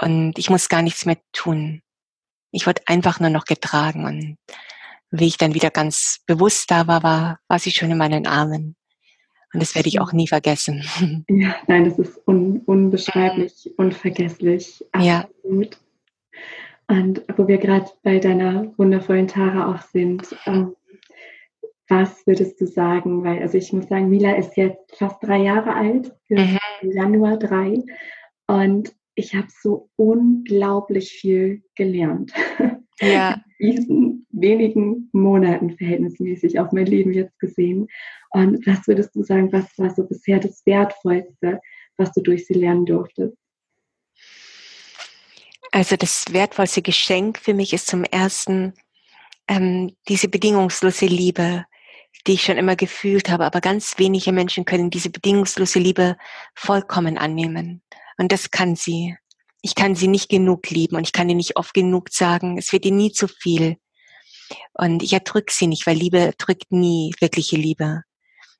Und 0.00 0.38
ich 0.38 0.48
muss 0.48 0.68
gar 0.68 0.82
nichts 0.82 1.06
mehr 1.06 1.18
tun. 1.32 1.82
Ich 2.56 2.66
wurde 2.66 2.80
einfach 2.86 3.20
nur 3.20 3.28
noch 3.28 3.44
getragen 3.44 4.06
und 4.06 4.38
wie 5.10 5.26
ich 5.26 5.36
dann 5.36 5.54
wieder 5.54 5.70
ganz 5.70 6.20
bewusst 6.26 6.70
da 6.70 6.86
war, 6.86 7.02
war, 7.02 7.38
war 7.48 7.58
sie 7.58 7.70
schon 7.70 7.90
in 7.90 7.98
meinen 7.98 8.26
Armen. 8.26 8.76
Und 9.52 9.62
das 9.62 9.74
werde 9.74 9.88
ich 9.88 10.00
auch 10.00 10.12
nie 10.12 10.26
vergessen. 10.26 10.82
Ja, 11.28 11.54
nein, 11.66 11.84
das 11.84 11.98
ist 11.98 12.18
un 12.26 12.62
unbeschreiblich, 12.64 13.70
unvergesslich. 13.76 14.82
Absolut. 14.92 15.74
Ja. 15.74 16.96
Und 16.96 17.22
wo 17.36 17.46
wir 17.46 17.58
gerade 17.58 17.90
bei 18.02 18.18
deiner 18.18 18.72
wundervollen 18.78 19.28
Tara 19.28 19.74
auch 19.74 19.82
sind, 19.82 20.34
ähm, 20.46 20.74
was 21.88 22.26
würdest 22.26 22.58
du 22.60 22.66
sagen? 22.66 23.22
Weil, 23.22 23.42
also 23.42 23.58
ich 23.58 23.70
muss 23.72 23.88
sagen, 23.88 24.08
Mila 24.08 24.32
ist 24.32 24.56
jetzt 24.56 24.96
fast 24.96 25.22
drei 25.22 25.38
Jahre 25.38 25.74
alt, 25.74 26.10
mhm. 26.30 26.58
im 26.80 26.92
Januar 26.92 27.36
drei. 27.36 27.82
Und 28.46 28.95
ich 29.16 29.34
habe 29.34 29.48
so 29.62 29.88
unglaublich 29.96 31.10
viel 31.10 31.62
gelernt. 31.74 32.32
Ja. 33.00 33.42
In 33.58 33.70
diesen 33.70 34.26
wenigen 34.30 35.08
Monaten 35.12 35.76
verhältnismäßig 35.76 36.60
auf 36.60 36.72
mein 36.72 36.84
Leben 36.84 37.12
jetzt 37.14 37.38
gesehen. 37.38 37.88
Und 38.30 38.66
was 38.66 38.86
würdest 38.86 39.14
du 39.16 39.22
sagen, 39.22 39.50
was 39.50 39.66
war 39.78 39.94
so 39.94 40.04
bisher 40.04 40.38
das 40.38 40.64
Wertvollste, 40.66 41.60
was 41.96 42.12
du 42.12 42.20
durch 42.20 42.46
sie 42.46 42.52
lernen 42.52 42.84
durftest? 42.84 43.34
Also 45.72 45.96
das 45.96 46.26
wertvollste 46.32 46.82
Geschenk 46.82 47.38
für 47.38 47.54
mich 47.54 47.72
ist 47.72 47.86
zum 47.86 48.04
ersten 48.04 48.74
ähm, 49.48 49.96
diese 50.08 50.28
bedingungslose 50.28 51.06
Liebe, 51.06 51.64
die 52.26 52.34
ich 52.34 52.42
schon 52.42 52.58
immer 52.58 52.76
gefühlt 52.76 53.30
habe. 53.30 53.46
Aber 53.46 53.62
ganz 53.62 53.98
wenige 53.98 54.32
Menschen 54.32 54.66
können 54.66 54.90
diese 54.90 55.08
bedingungslose 55.08 55.78
Liebe 55.78 56.16
vollkommen 56.54 57.16
annehmen. 57.16 57.82
Und 58.18 58.32
das 58.32 58.50
kann 58.50 58.76
sie. 58.76 59.16
Ich 59.62 59.74
kann 59.74 59.94
sie 59.94 60.08
nicht 60.08 60.28
genug 60.28 60.70
lieben 60.70 60.96
und 60.96 61.06
ich 61.06 61.12
kann 61.12 61.28
ihr 61.28 61.34
nicht 61.34 61.56
oft 61.56 61.74
genug 61.74 62.10
sagen. 62.10 62.58
Es 62.58 62.72
wird 62.72 62.84
ihr 62.84 62.92
nie 62.92 63.12
zu 63.12 63.28
viel. 63.28 63.76
Und 64.74 65.02
ich 65.02 65.12
erdrück 65.12 65.50
sie 65.50 65.66
nicht, 65.66 65.86
weil 65.86 65.96
Liebe 65.96 66.32
drückt 66.38 66.70
nie 66.70 67.14
wirkliche 67.20 67.56
Liebe. 67.56 68.02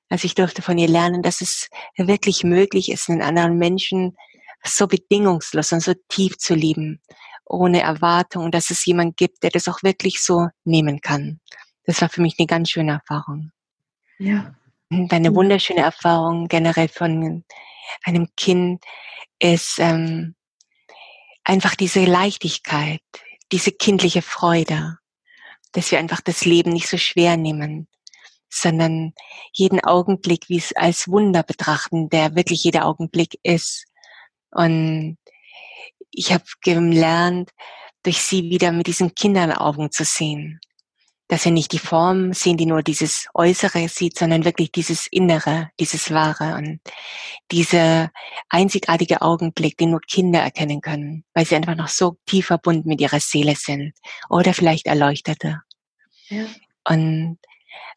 Also 0.09 0.27
ich 0.27 0.35
durfte 0.35 0.63
von 0.63 0.79
ihr 0.79 0.89
lernen, 0.89 1.23
dass 1.23 1.41
es 1.41 1.69
wirklich 1.97 2.45
möglich 2.45 2.91
ist, 2.91 3.09
einen 3.09 3.23
anderen 3.23 3.59
Menschen 3.59 4.17
so 4.65 4.87
bedingungslos 4.87 5.73
und 5.73 5.81
so 5.81 5.95
tief 6.09 6.39
zu 6.39 6.55
lieben, 6.55 7.01
ohne 7.45 7.83
Erwartung, 7.83 8.51
dass 8.51 8.71
es 8.71 8.85
jemand 8.85 9.17
gibt, 9.17 9.43
der 9.43 9.51
das 9.51 9.69
auch 9.69 9.83
wirklich 9.83 10.21
so 10.23 10.49
nehmen 10.65 11.01
kann. 11.01 11.41
Das 11.85 12.01
war 12.01 12.09
für 12.09 12.21
mich 12.21 12.37
eine 12.39 12.47
ganz 12.47 12.71
schöne 12.71 12.93
Erfahrung. 12.93 13.53
Ja. 14.19 14.55
Und 14.91 15.13
eine 15.13 15.35
wunderschöne 15.35 15.81
Erfahrung 15.81 16.49
generell 16.49 16.89
von 16.89 17.45
einem 18.05 18.29
Kind 18.37 18.85
ist 19.39 19.79
ähm, 19.79 20.35
einfach 21.45 21.75
diese 21.75 22.05
Leichtigkeit, 22.05 23.01
diese 23.53 23.73
kindliche 23.73 24.23
Freude, 24.23 24.99
dass 25.73 25.91
wir 25.91 25.99
einfach 25.99 26.21
das 26.21 26.45
Leben 26.45 26.73
nicht 26.73 26.89
so 26.89 26.97
schwer 26.99 27.37
nehmen, 27.37 27.89
sondern 28.49 29.13
jeden 29.53 29.81
Augenblick 29.81 30.49
wie 30.49 30.59
es 30.59 30.75
als 30.75 31.09
Wunder 31.09 31.43
betrachten, 31.43 32.09
der 32.09 32.35
wirklich 32.35 32.65
jeder 32.65 32.87
Augenblick 32.87 33.39
ist. 33.43 33.85
Und 34.51 35.19
ich 36.11 36.33
habe 36.33 36.45
gelernt, 36.63 37.51
durch 38.03 38.23
sie 38.23 38.45
wieder 38.45 38.73
mit 38.73 38.87
diesen 38.87 39.15
Kindern 39.15 39.53
Augen 39.53 39.91
zu 39.91 40.05
sehen 40.05 40.61
dass 41.29 41.45
wir 41.45 41.53
nicht 41.53 41.73
die 41.73 41.79
Form 41.79 42.33
sehen, 42.33 42.57
die 42.57 42.67
nur 42.67 42.83
dieses 42.83 43.29
Äußere 43.35 43.89
sieht, 43.89 44.19
sondern 44.19 44.45
wirklich 44.45 44.71
dieses 44.71 45.07
Innere, 45.11 45.71
dieses 45.81 46.13
Wahre 46.13 46.55
und 46.57 46.81
diese 47.51 48.11
einzigartige 48.49 49.23
Augenblick, 49.23 49.77
den 49.77 49.91
nur 49.91 50.01
Kinder 50.01 50.41
erkennen 50.41 50.81
können, 50.81 51.25
weil 51.35 51.45
sie 51.45 51.57
einfach 51.57 51.75
noch 51.75 51.89
so 51.89 52.17
tief 52.27 52.47
verbunden 52.47 52.89
mit 52.89 53.01
ihrer 53.01 53.21
Seele 53.21 53.57
sind 53.57 53.93
oder 54.29 54.55
vielleicht 54.55 54.87
Erleuchtete. 54.87 55.63
Ja. 56.29 56.47
Und 56.85 57.39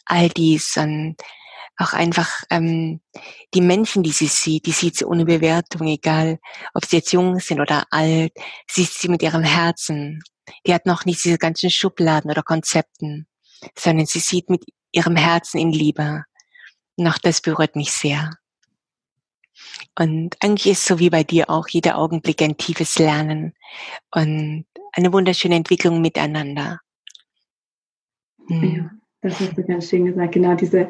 all 0.05 0.29
dies 0.29 0.75
und 0.77 1.15
auch 1.79 1.93
einfach 1.93 2.43
ähm, 2.49 3.01
die 3.53 3.61
Menschen, 3.61 4.03
die 4.03 4.11
sie 4.11 4.27
sieht, 4.27 4.65
die 4.65 4.71
sieht 4.71 4.97
sie 4.97 5.05
ohne 5.05 5.25
Bewertung, 5.25 5.87
egal 5.87 6.39
ob 6.73 6.85
sie 6.85 6.97
jetzt 6.97 7.13
jung 7.13 7.39
sind 7.39 7.59
oder 7.59 7.85
alt, 7.89 8.33
sieht 8.69 8.89
sie 8.89 9.07
mit 9.07 9.23
ihrem 9.23 9.43
Herzen 9.43 10.21
die 10.65 10.73
hat 10.73 10.85
noch 10.85 11.05
nicht 11.05 11.23
diese 11.23 11.37
ganzen 11.37 11.69
Schubladen 11.69 12.31
oder 12.31 12.43
Konzepten, 12.43 13.27
sondern 13.77 14.05
sie 14.05 14.19
sieht 14.19 14.49
mit 14.49 14.63
ihrem 14.91 15.15
Herzen 15.15 15.59
in 15.59 15.71
Liebe. 15.71 16.23
Noch 16.97 17.17
das 17.17 17.41
berührt 17.41 17.75
mich 17.75 17.91
sehr. 17.91 18.31
Und 19.97 20.37
eigentlich 20.41 20.67
ist 20.67 20.85
so 20.85 20.99
wie 20.99 21.09
bei 21.09 21.23
dir 21.23 21.49
auch 21.49 21.67
jeder 21.67 21.97
Augenblick 21.97 22.41
ein 22.41 22.57
tiefes 22.57 22.97
Lernen 22.97 23.53
und 24.11 24.65
eine 24.93 25.13
wunderschöne 25.13 25.55
Entwicklung 25.55 26.01
miteinander. 26.01 26.79
Hm. 28.47 28.75
Ja, 28.75 28.91
das 29.21 29.39
hast 29.39 29.57
du 29.57 29.63
ganz 29.63 29.89
schön 29.89 30.05
gesagt. 30.05 30.33
Genau 30.33 30.55
diese 30.55 30.89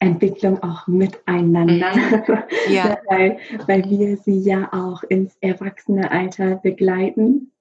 Entwicklung 0.00 0.62
auch 0.62 0.86
miteinander, 0.86 1.94
mhm. 1.94 2.42
ja. 2.70 2.98
weil, 3.08 3.38
weil 3.66 3.88
wir 3.88 4.16
sie 4.16 4.40
ja 4.40 4.72
auch 4.72 5.02
ins 5.04 5.36
Erwachsenealter 5.40 6.56
begleiten. 6.56 7.52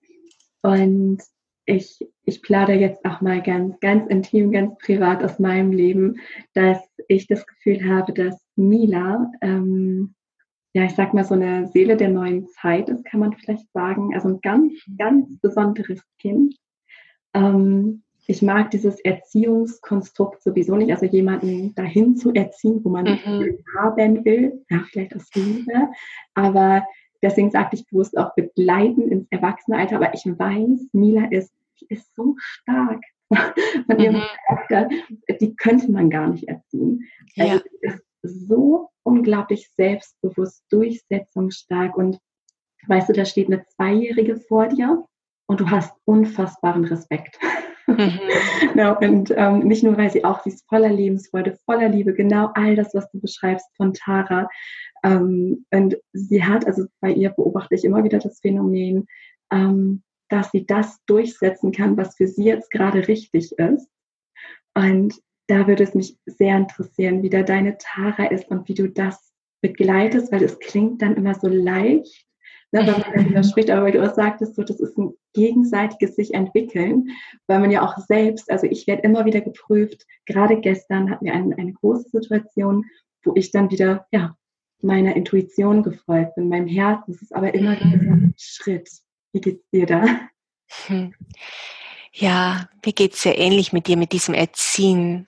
Und 0.61 1.19
ich, 1.65 1.99
ich 2.23 2.41
plaudere 2.41 2.77
jetzt 2.77 3.05
auch 3.05 3.21
mal 3.21 3.43
ganz, 3.43 3.79
ganz 3.79 4.07
intim, 4.07 4.51
ganz 4.51 4.77
privat 4.79 5.23
aus 5.23 5.37
meinem 5.37 5.71
Leben, 5.71 6.15
dass 6.53 6.79
ich 7.07 7.27
das 7.27 7.45
Gefühl 7.45 7.87
habe, 7.87 8.13
dass 8.13 8.41
Mila, 8.55 9.31
ähm, 9.41 10.15
ja, 10.73 10.85
ich 10.85 10.95
sag 10.95 11.13
mal, 11.13 11.25
so 11.25 11.35
eine 11.35 11.67
Seele 11.67 11.97
der 11.97 12.09
neuen 12.09 12.47
Zeit 12.47 12.89
ist, 12.89 13.05
kann 13.05 13.19
man 13.19 13.33
vielleicht 13.33 13.71
sagen. 13.73 14.15
Also 14.15 14.29
ein 14.29 14.39
ganz, 14.41 14.73
ganz 14.97 15.39
besonderes 15.39 16.01
Kind. 16.19 16.55
Ähm, 17.33 18.03
ich 18.29 18.43
mag 18.43 18.69
dieses 18.69 18.99
Erziehungskonstrukt 18.99 20.43
sowieso 20.43 20.75
nicht, 20.75 20.91
also 20.91 21.07
jemanden 21.07 21.73
dahin 21.73 22.15
zu 22.15 22.31
erziehen, 22.31 22.79
wo 22.83 22.89
man 22.89 23.05
mhm. 23.05 23.57
haben 23.75 24.23
will, 24.23 24.63
ja, 24.69 24.83
vielleicht 24.87 25.15
aus 25.15 25.33
Liebe, 25.33 25.89
aber 26.35 26.85
deswegen 27.23 27.49
sagte 27.49 27.75
ich 27.75 27.87
bewusst 27.87 28.15
auch 28.19 28.35
begleiten 28.35 29.09
ins 29.09 29.27
Erwachsenealter, 29.31 29.95
aber 29.95 30.13
ich 30.13 30.25
weiß, 30.27 30.89
Mila 30.93 31.25
ist 31.31 31.51
die 31.81 31.87
ist 31.89 32.13
so 32.13 32.35
stark 32.37 33.01
von 33.87 33.99
ihrem 33.99 34.17
mhm. 34.17 34.23
Charakter, 34.47 34.89
die 35.41 35.55
könnte 35.55 35.91
man 35.91 36.11
gar 36.11 36.27
nicht 36.27 36.47
erziehen. 36.47 37.07
Also 37.35 37.53
ja. 37.53 37.59
sie 37.59 37.87
ist 37.87 38.03
so 38.21 38.89
unglaublich 39.01 39.71
selbstbewusst, 39.75 40.63
durchsetzungsstark 40.69 41.97
und 41.97 42.19
weißt 42.85 43.09
du, 43.09 43.13
da 43.13 43.25
steht 43.25 43.47
eine 43.47 43.65
Zweijährige 43.65 44.35
vor 44.35 44.67
dir 44.67 45.03
und 45.47 45.61
du 45.61 45.71
hast 45.71 45.95
unfassbaren 46.05 46.85
Respekt. 46.85 47.39
Mhm. 47.97 48.19
genau, 48.73 48.97
und 48.99 49.33
ähm, 49.35 49.59
nicht 49.59 49.83
nur, 49.83 49.97
weil 49.97 50.11
sie 50.11 50.23
auch, 50.23 50.43
sie 50.43 50.49
ist 50.49 50.67
voller 50.67 50.89
Lebensfreude, 50.89 51.57
voller 51.65 51.89
Liebe, 51.89 52.13
genau 52.13 52.51
all 52.53 52.75
das, 52.75 52.93
was 52.93 53.09
du 53.11 53.19
beschreibst 53.19 53.67
von 53.75 53.93
Tara. 53.93 54.47
Ähm, 55.03 55.65
und 55.71 55.97
sie 56.13 56.43
hat, 56.43 56.65
also 56.65 56.85
bei 57.01 57.11
ihr 57.11 57.29
beobachte 57.29 57.75
ich 57.75 57.83
immer 57.83 58.03
wieder 58.03 58.19
das 58.19 58.39
Phänomen, 58.39 59.07
ähm, 59.51 60.03
dass 60.29 60.51
sie 60.51 60.65
das 60.65 60.99
durchsetzen 61.05 61.71
kann, 61.71 61.97
was 61.97 62.15
für 62.15 62.27
sie 62.27 62.45
jetzt 62.45 62.69
gerade 62.71 63.07
richtig 63.07 63.51
ist. 63.53 63.89
Und 64.75 65.15
da 65.47 65.67
würde 65.67 65.83
es 65.83 65.95
mich 65.95 66.17
sehr 66.25 66.55
interessieren, 66.55 67.23
wie 67.23 67.29
da 67.29 67.41
deine 67.41 67.77
Tara 67.79 68.25
ist 68.25 68.49
und 68.49 68.67
wie 68.67 68.75
du 68.75 68.87
das 68.87 69.33
begleitest, 69.61 70.31
weil 70.31 70.43
es 70.43 70.59
klingt 70.59 71.01
dann 71.01 71.15
immer 71.15 71.33
so 71.33 71.47
leicht, 71.47 72.28
ne, 72.71 72.85
wenn 72.85 72.99
man 72.99 73.23
darüber 73.25 73.43
spricht, 73.43 73.69
aber 73.69 73.83
weil 73.83 73.91
du 73.91 74.03
auch 74.03 74.13
sagtest, 74.13 74.55
so, 74.55 74.63
das 74.63 74.79
ist 74.79 74.97
ein 74.97 75.13
gegenseitiges 75.33 76.15
sich 76.15 76.33
entwickeln, 76.33 77.09
weil 77.47 77.59
man 77.59 77.71
ja 77.71 77.83
auch 77.85 77.97
selbst, 77.97 78.49
also 78.51 78.67
ich 78.67 78.87
werde 78.87 79.03
immer 79.03 79.25
wieder 79.25 79.41
geprüft, 79.41 80.05
gerade 80.25 80.59
gestern 80.59 81.09
hatten 81.09 81.25
wir 81.25 81.33
eine, 81.33 81.57
eine 81.57 81.73
große 81.73 82.09
Situation, 82.09 82.85
wo 83.23 83.33
ich 83.35 83.51
dann 83.51 83.71
wieder, 83.71 84.05
ja, 84.11 84.35
meiner 84.81 85.15
Intuition 85.15 85.83
gefolgt 85.83 86.35
bin, 86.35 86.49
meinem 86.49 86.67
Herzen. 86.67 87.13
Es 87.13 87.21
ist 87.21 87.35
aber 87.35 87.53
immer 87.53 87.75
wieder 87.75 88.11
ein 88.11 88.33
Schritt. 88.37 88.89
Wie 89.33 89.41
geht's 89.41 89.69
dir 89.71 89.85
da? 89.85 90.05
Hm. 90.87 91.13
Ja, 92.13 92.69
mir 92.85 92.93
geht's 92.93 93.21
sehr 93.21 93.37
ähnlich 93.37 93.73
mit 93.73 93.87
dir, 93.87 93.97
mit 93.97 94.13
diesem 94.13 94.33
Erziehen. 94.33 95.25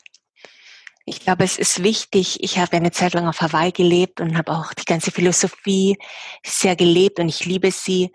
Ich 1.06 1.20
glaube, 1.20 1.44
es 1.44 1.58
ist 1.58 1.84
wichtig. 1.84 2.44
Ich 2.44 2.60
habe 2.60 2.78
eine 2.78 2.92
Zeit 2.92 3.14
lang 3.14 3.28
auf 3.28 3.42
Hawaii 3.42 3.72
gelebt 3.72 4.22
und 4.22 4.38
habe 4.38 4.52
auch 4.52 4.74
die 4.74 4.86
ganze 4.86 5.12
Philosophie 5.12 5.98
sehr 6.46 6.76
gelebt 6.76 7.20
und 7.20 7.28
ich 7.28 7.46
liebe 7.46 7.72
sie. 7.72 8.12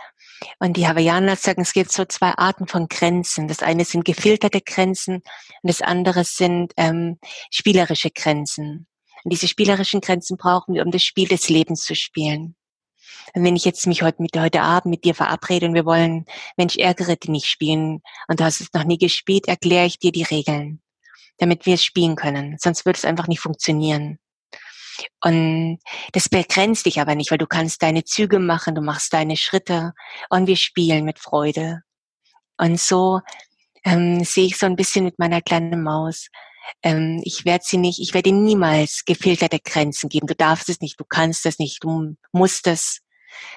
Und 0.60 0.76
die 0.76 0.86
Hawaiianer 0.86 1.34
sagen, 1.34 1.62
es 1.62 1.72
gibt 1.72 1.90
so 1.90 2.04
zwei 2.04 2.32
Arten 2.32 2.68
von 2.68 2.88
Grenzen. 2.88 3.48
Das 3.48 3.62
eine 3.62 3.84
sind 3.84 4.04
gefilterte 4.04 4.60
Grenzen 4.60 5.16
und 5.16 5.24
das 5.62 5.82
andere 5.82 6.24
sind 6.24 6.74
ähm, 6.76 7.18
spielerische 7.50 8.10
Grenzen. 8.10 8.86
Und 9.24 9.32
diese 9.32 9.48
spielerischen 9.48 10.00
Grenzen 10.00 10.36
brauchen 10.36 10.74
wir, 10.74 10.84
um 10.84 10.90
das 10.90 11.02
Spiel 11.02 11.26
des 11.26 11.48
Lebens 11.48 11.82
zu 11.82 11.96
spielen. 11.96 12.54
Und 13.34 13.42
wenn 13.42 13.56
ich 13.56 13.64
jetzt 13.64 13.86
mich 13.86 14.02
heute 14.02 14.22
mit 14.22 14.38
heute 14.38 14.62
Abend 14.62 14.90
mit 14.90 15.04
dir 15.04 15.14
verabrede 15.14 15.66
und 15.66 15.74
wir 15.74 15.86
wollen 15.86 16.26
Mensch 16.56 16.76
ärgere 16.76 17.16
dich 17.16 17.30
nicht 17.30 17.46
spielen 17.46 18.02
und 18.28 18.38
du 18.38 18.44
hast 18.44 18.60
es 18.60 18.72
noch 18.72 18.84
nie 18.84 18.98
gespielt, 18.98 19.48
erkläre 19.48 19.86
ich 19.86 19.98
dir 19.98 20.12
die 20.12 20.22
Regeln 20.22 20.80
damit 21.38 21.66
wir 21.66 21.74
es 21.74 21.84
spielen 21.84 22.16
können. 22.16 22.56
Sonst 22.58 22.84
würde 22.86 22.98
es 22.98 23.04
einfach 23.04 23.28
nicht 23.28 23.40
funktionieren. 23.40 24.18
Und 25.22 25.78
das 26.12 26.28
begrenzt 26.28 26.86
dich 26.86 27.00
aber 27.00 27.14
nicht, 27.14 27.30
weil 27.30 27.38
du 27.38 27.46
kannst 27.46 27.82
deine 27.82 28.04
Züge 28.04 28.38
machen, 28.38 28.74
du 28.74 28.80
machst 28.80 29.12
deine 29.12 29.36
Schritte 29.36 29.92
und 30.30 30.46
wir 30.46 30.56
spielen 30.56 31.04
mit 31.04 31.18
Freude. 31.18 31.82
Und 32.56 32.80
so 32.80 33.20
ähm, 33.84 34.24
sehe 34.24 34.46
ich 34.46 34.58
so 34.58 34.66
ein 34.66 34.76
bisschen 34.76 35.04
mit 35.04 35.18
meiner 35.18 35.42
kleinen 35.42 35.82
Maus. 35.82 36.28
Ähm, 36.82 37.20
ich 37.24 37.44
werde 37.44 37.64
sie 37.66 37.76
nicht, 37.76 38.00
ich 38.00 38.14
werde 38.14 38.32
niemals 38.32 39.04
gefilterte 39.04 39.60
Grenzen 39.60 40.08
geben. 40.08 40.26
Du 40.26 40.34
darfst 40.34 40.68
es 40.68 40.80
nicht, 40.80 40.98
du 40.98 41.04
kannst 41.04 41.46
es 41.46 41.58
nicht, 41.58 41.84
du 41.84 42.16
musst 42.32 42.66
es 42.66 43.00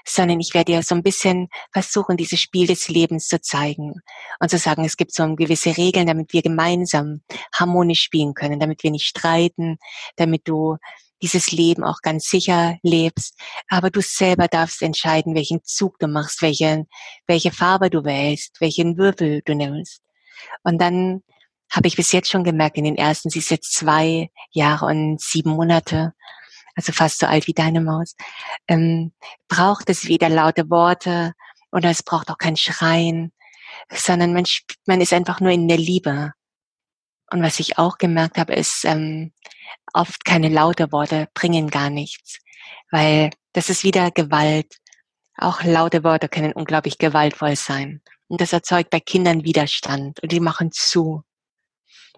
sondern 0.05 0.39
ich 0.39 0.53
werde 0.53 0.73
dir 0.73 0.83
so 0.83 0.95
ein 0.95 1.03
bisschen 1.03 1.49
versuchen, 1.71 2.17
dieses 2.17 2.39
Spiel 2.39 2.67
des 2.67 2.89
Lebens 2.89 3.27
zu 3.27 3.41
zeigen 3.41 4.01
und 4.39 4.49
zu 4.49 4.57
sagen, 4.57 4.85
es 4.85 4.97
gibt 4.97 5.13
so 5.13 5.35
gewisse 5.35 5.77
Regeln, 5.77 6.07
damit 6.07 6.33
wir 6.33 6.41
gemeinsam 6.41 7.21
harmonisch 7.53 8.01
spielen 8.01 8.33
können, 8.33 8.59
damit 8.59 8.83
wir 8.83 8.91
nicht 8.91 9.05
streiten, 9.05 9.77
damit 10.15 10.47
du 10.47 10.77
dieses 11.21 11.51
Leben 11.51 11.83
auch 11.83 12.01
ganz 12.01 12.29
sicher 12.29 12.77
lebst. 12.81 13.37
Aber 13.67 13.89
du 13.89 14.01
selber 14.01 14.47
darfst 14.47 14.81
entscheiden, 14.81 15.35
welchen 15.35 15.63
Zug 15.63 15.99
du 15.99 16.07
machst, 16.07 16.41
welche, 16.41 16.85
welche 17.27 17.51
Farbe 17.51 17.89
du 17.89 18.03
wählst, 18.03 18.61
welchen 18.61 18.97
Würfel 18.97 19.41
du 19.45 19.55
nimmst. 19.55 20.01
Und 20.63 20.79
dann 20.79 21.23
habe 21.69 21.87
ich 21.87 21.95
bis 21.95 22.11
jetzt 22.11 22.29
schon 22.29 22.43
gemerkt, 22.43 22.77
in 22.77 22.85
den 22.85 22.95
ersten, 22.95 23.29
sie 23.29 23.39
ist 23.39 23.51
jetzt 23.51 23.73
zwei 23.73 24.31
Jahre 24.51 24.87
und 24.87 25.21
sieben 25.21 25.51
Monate, 25.51 26.13
also 26.79 26.93
fast 26.93 27.19
so 27.19 27.27
alt 27.27 27.45
wie 27.47 27.53
deine 27.53 27.81
Maus, 27.81 28.15
ähm, 28.69 29.11
braucht 29.49 29.89
es 29.89 30.07
weder 30.07 30.29
laute 30.29 30.69
Worte 30.69 31.33
oder 31.73 31.89
es 31.89 32.03
braucht 32.03 32.29
auch 32.29 32.37
kein 32.37 32.55
Schreien, 32.55 33.33
sondern 33.93 34.31
man, 34.33 34.45
man 34.85 35.01
ist 35.01 35.11
einfach 35.11 35.41
nur 35.41 35.51
in 35.51 35.67
der 35.67 35.77
Liebe. 35.77 36.31
Und 37.31 37.43
was 37.43 37.59
ich 37.59 37.77
auch 37.77 37.97
gemerkt 37.97 38.37
habe, 38.37 38.53
ist, 38.53 38.85
ähm, 38.85 39.33
oft 39.93 40.23
keine 40.23 40.47
laute 40.47 40.93
Worte 40.93 41.27
bringen 41.33 41.69
gar 41.69 41.89
nichts, 41.89 42.39
weil 42.91 43.31
das 43.51 43.69
ist 43.69 43.83
wieder 43.83 44.09
Gewalt. 44.11 44.77
Auch 45.35 45.63
laute 45.63 46.05
Worte 46.05 46.29
können 46.29 46.53
unglaublich 46.53 46.97
gewaltvoll 46.97 47.57
sein. 47.57 48.01
Und 48.29 48.39
das 48.39 48.53
erzeugt 48.53 48.89
bei 48.89 49.01
Kindern 49.01 49.43
Widerstand 49.43 50.21
und 50.21 50.31
die 50.31 50.39
machen 50.39 50.71
zu. 50.71 51.23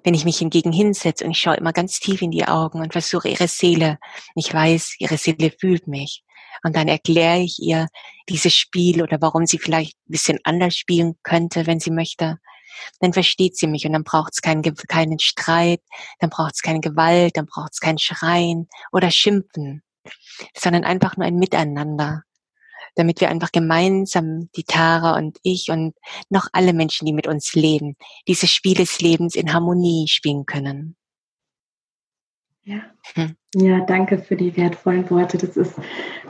Wenn 0.04 0.14
ich 0.14 0.26
mich 0.26 0.40
hingegen 0.40 0.72
hinsetze 0.72 1.26
und 1.26 1.32
ich 1.32 1.40
schaue 1.40 1.58
immer 1.58 1.74
ganz 1.74 2.00
tief 2.00 2.22
in 2.22 2.32
die 2.32 2.46
Augen 2.46 2.82
und 2.82 2.92
versuche 2.92 3.30
ihre 3.30 3.48
Seele, 3.48 4.00
ich 4.36 4.54
weiß, 4.54 4.96
ihre 5.00 5.18
Seele 5.18 5.52
fühlt 5.52 5.88
mich. 5.88 6.24
Und 6.64 6.76
dann 6.76 6.88
erkläre 6.88 7.40
ich 7.40 7.60
ihr 7.60 7.88
dieses 8.30 8.56
Spiel 8.56 9.02
oder 9.02 9.22
warum 9.22 9.46
sie 9.46 9.58
vielleicht 9.58 9.96
ein 9.98 10.12
bisschen 10.12 10.40
anders 10.44 10.76
spielen 10.76 11.16
könnte, 11.24 11.68
wenn 11.68 11.80
sie 11.80 11.92
möchte. 11.92 12.38
Dann 13.00 13.14
versteht 13.14 13.58
sie 13.58 13.68
mich 13.68 13.86
und 13.86 13.94
dann 13.94 14.04
braucht 14.04 14.34
es 14.34 14.42
keinen, 14.42 14.62
keinen 14.62 15.20
Streit, 15.20 15.82
dann 16.20 16.30
braucht 16.30 16.56
es 16.56 16.62
keine 16.62 16.80
Gewalt, 16.80 17.38
dann 17.38 17.46
braucht 17.46 17.74
es 17.74 17.80
kein 17.80 17.98
Schreien 17.98 18.68
oder 18.92 19.12
Schimpfen, 19.12 19.84
sondern 20.58 20.84
einfach 20.84 21.18
nur 21.18 21.28
ein 21.28 21.36
Miteinander 21.36 22.24
damit 22.96 23.22
wir 23.22 23.30
einfach 23.30 23.52
gemeinsam, 23.52 24.50
die 24.56 24.64
Tara 24.64 25.18
und 25.18 25.38
ich 25.44 25.70
und 25.70 25.96
noch 26.30 26.48
alle 26.54 26.74
Menschen, 26.74 27.06
die 27.06 27.14
mit 27.14 27.28
uns 27.28 27.54
leben, 27.54 27.96
dieses 28.28 28.52
Spiel 28.52 28.76
des 28.76 29.02
Lebens 29.02 29.36
in 29.36 29.54
Harmonie 29.54 30.08
spielen 30.08 30.46
können. 30.46 30.96
Ja. 32.64 32.82
Hm. 33.16 33.36
ja, 33.56 33.84
danke 33.86 34.20
für 34.20 34.36
die 34.36 34.56
wertvollen 34.56 35.10
Worte. 35.10 35.38
Das 35.38 35.58
ist, 35.58 35.74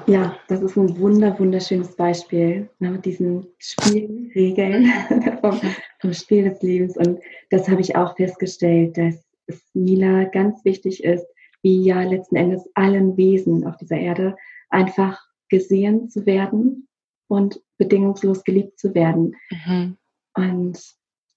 ja, 0.08 0.38
das 0.47 0.62
ist 0.62 0.78
ein 0.78 0.97
wunder, 0.97 1.38
wunderschönes 1.38 1.95
Beispiel 1.95 2.69
ne, 2.80 2.91
mit 2.91 3.06
diesen 3.06 3.47
Spielregeln 3.60 4.91
vom, 5.41 5.60
vom 6.00 6.13
Spiel 6.13 6.50
des 6.50 6.62
Lebens. 6.62 6.95
Und 6.95 7.19
das 7.50 7.67
habe 7.67 7.82
ich 7.82 7.97
auch 7.97 8.15
festgestellt, 8.15 8.97
dass 8.97 9.15
es 9.47 9.62
Mila 9.74 10.24
ganz 10.26 10.63
wichtig 10.63 11.04
ist, 11.04 11.26
wie 11.63 11.84
ja 11.84 12.02
letzten 12.04 12.38
Endes 12.38 12.63
allen 12.76 13.17
Wesen 13.17 13.67
auf 13.67 13.76
dieser 13.76 13.97
Erde 13.97 14.36
einfach 14.69 15.19
gesehen 15.52 16.10
zu 16.10 16.26
werden 16.26 16.88
und 17.28 17.62
bedingungslos 17.78 18.44
geliebt 18.44 18.80
zu 18.80 18.96
werden. 18.96 19.36
Mhm. 19.52 19.98
Und 20.34 20.80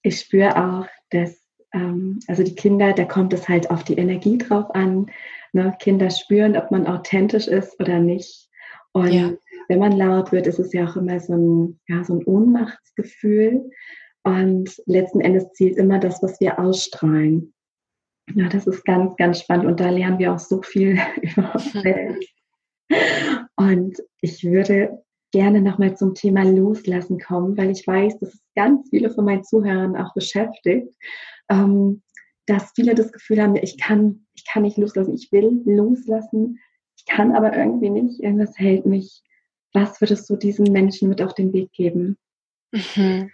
ich 0.01 0.19
spüre 0.19 0.55
auch, 0.57 0.87
dass, 1.11 1.39
ähm, 1.73 2.19
also 2.27 2.43
die 2.43 2.55
Kinder, 2.55 2.93
da 2.93 3.05
kommt 3.05 3.33
es 3.33 3.47
halt 3.47 3.69
auf 3.69 3.83
die 3.83 3.97
Energie 3.97 4.37
drauf 4.37 4.73
an. 4.73 5.11
Ne? 5.53 5.75
Kinder 5.79 6.09
spüren, 6.09 6.57
ob 6.57 6.71
man 6.71 6.87
authentisch 6.87 7.47
ist 7.47 7.79
oder 7.79 7.99
nicht. 7.99 8.49
Und 8.93 9.11
ja. 9.11 9.33
wenn 9.67 9.79
man 9.79 9.91
laut 9.91 10.31
wird, 10.31 10.47
ist 10.47 10.59
es 10.59 10.71
ja 10.73 10.87
auch 10.87 10.95
immer 10.95 11.19
so 11.19 11.33
ein, 11.33 11.79
ja, 11.87 12.03
so 12.03 12.13
ein 12.13 12.23
Ohnmachtsgefühl. 12.25 13.69
Und 14.23 14.81
letzten 14.85 15.21
Endes 15.21 15.51
zielt 15.53 15.77
immer 15.77 15.99
das, 15.99 16.23
was 16.23 16.39
wir 16.39 16.57
ausstrahlen. 16.59 17.53
Ja, 18.33 18.49
das 18.49 18.65
ist 18.65 18.83
ganz, 18.85 19.15
ganz 19.17 19.39
spannend. 19.39 19.65
Und 19.65 19.79
da 19.79 19.89
lernen 19.89 20.19
wir 20.19 20.33
auch 20.33 20.39
so 20.39 20.61
viel 20.61 20.97
über 21.21 21.53
uns 21.53 21.71
selbst. 21.73 22.34
Und 23.55 24.01
ich 24.21 24.43
würde 24.43 25.03
gerne 25.31 25.61
nochmal 25.61 25.97
zum 25.97 26.13
Thema 26.13 26.43
Loslassen 26.43 27.19
kommen, 27.19 27.57
weil 27.57 27.71
ich 27.71 27.85
weiß, 27.85 28.19
dass 28.19 28.33
es 28.33 28.41
ganz 28.55 28.89
viele 28.89 29.09
von 29.09 29.25
meinen 29.25 29.43
Zuhörern 29.43 29.95
auch 29.97 30.13
beschäftigt, 30.13 30.93
ähm, 31.49 32.01
dass 32.45 32.71
viele 32.75 32.95
das 32.95 33.11
Gefühl 33.11 33.41
haben, 33.41 33.55
ich 33.55 33.77
kann, 33.77 34.27
ich 34.33 34.45
kann 34.45 34.63
nicht 34.63 34.77
loslassen, 34.77 35.15
ich 35.15 35.31
will 35.31 35.61
loslassen, 35.65 36.59
ich 36.97 37.05
kann 37.05 37.35
aber 37.35 37.55
irgendwie 37.55 37.89
nicht, 37.89 38.21
irgendwas 38.21 38.57
hält 38.57 38.85
mich. 38.85 39.23
Was 39.73 39.99
würdest 39.99 40.29
du 40.29 40.37
diesen 40.37 40.71
Menschen 40.71 41.09
mit 41.09 41.21
auf 41.21 41.33
den 41.33 41.51
Weg 41.51 41.71
geben? 41.73 42.17
Mhm. 42.71 43.29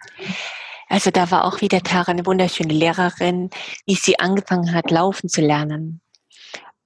Also 0.88 1.10
da 1.10 1.30
war 1.30 1.44
auch 1.44 1.60
wieder 1.60 1.80
Tara 1.80 2.10
eine 2.10 2.26
wunderschöne 2.26 2.74
Lehrerin, 2.74 3.50
wie 3.86 3.94
sie 3.94 4.18
angefangen 4.18 4.74
hat, 4.74 4.90
laufen 4.90 5.28
zu 5.28 5.40
lernen. 5.40 6.00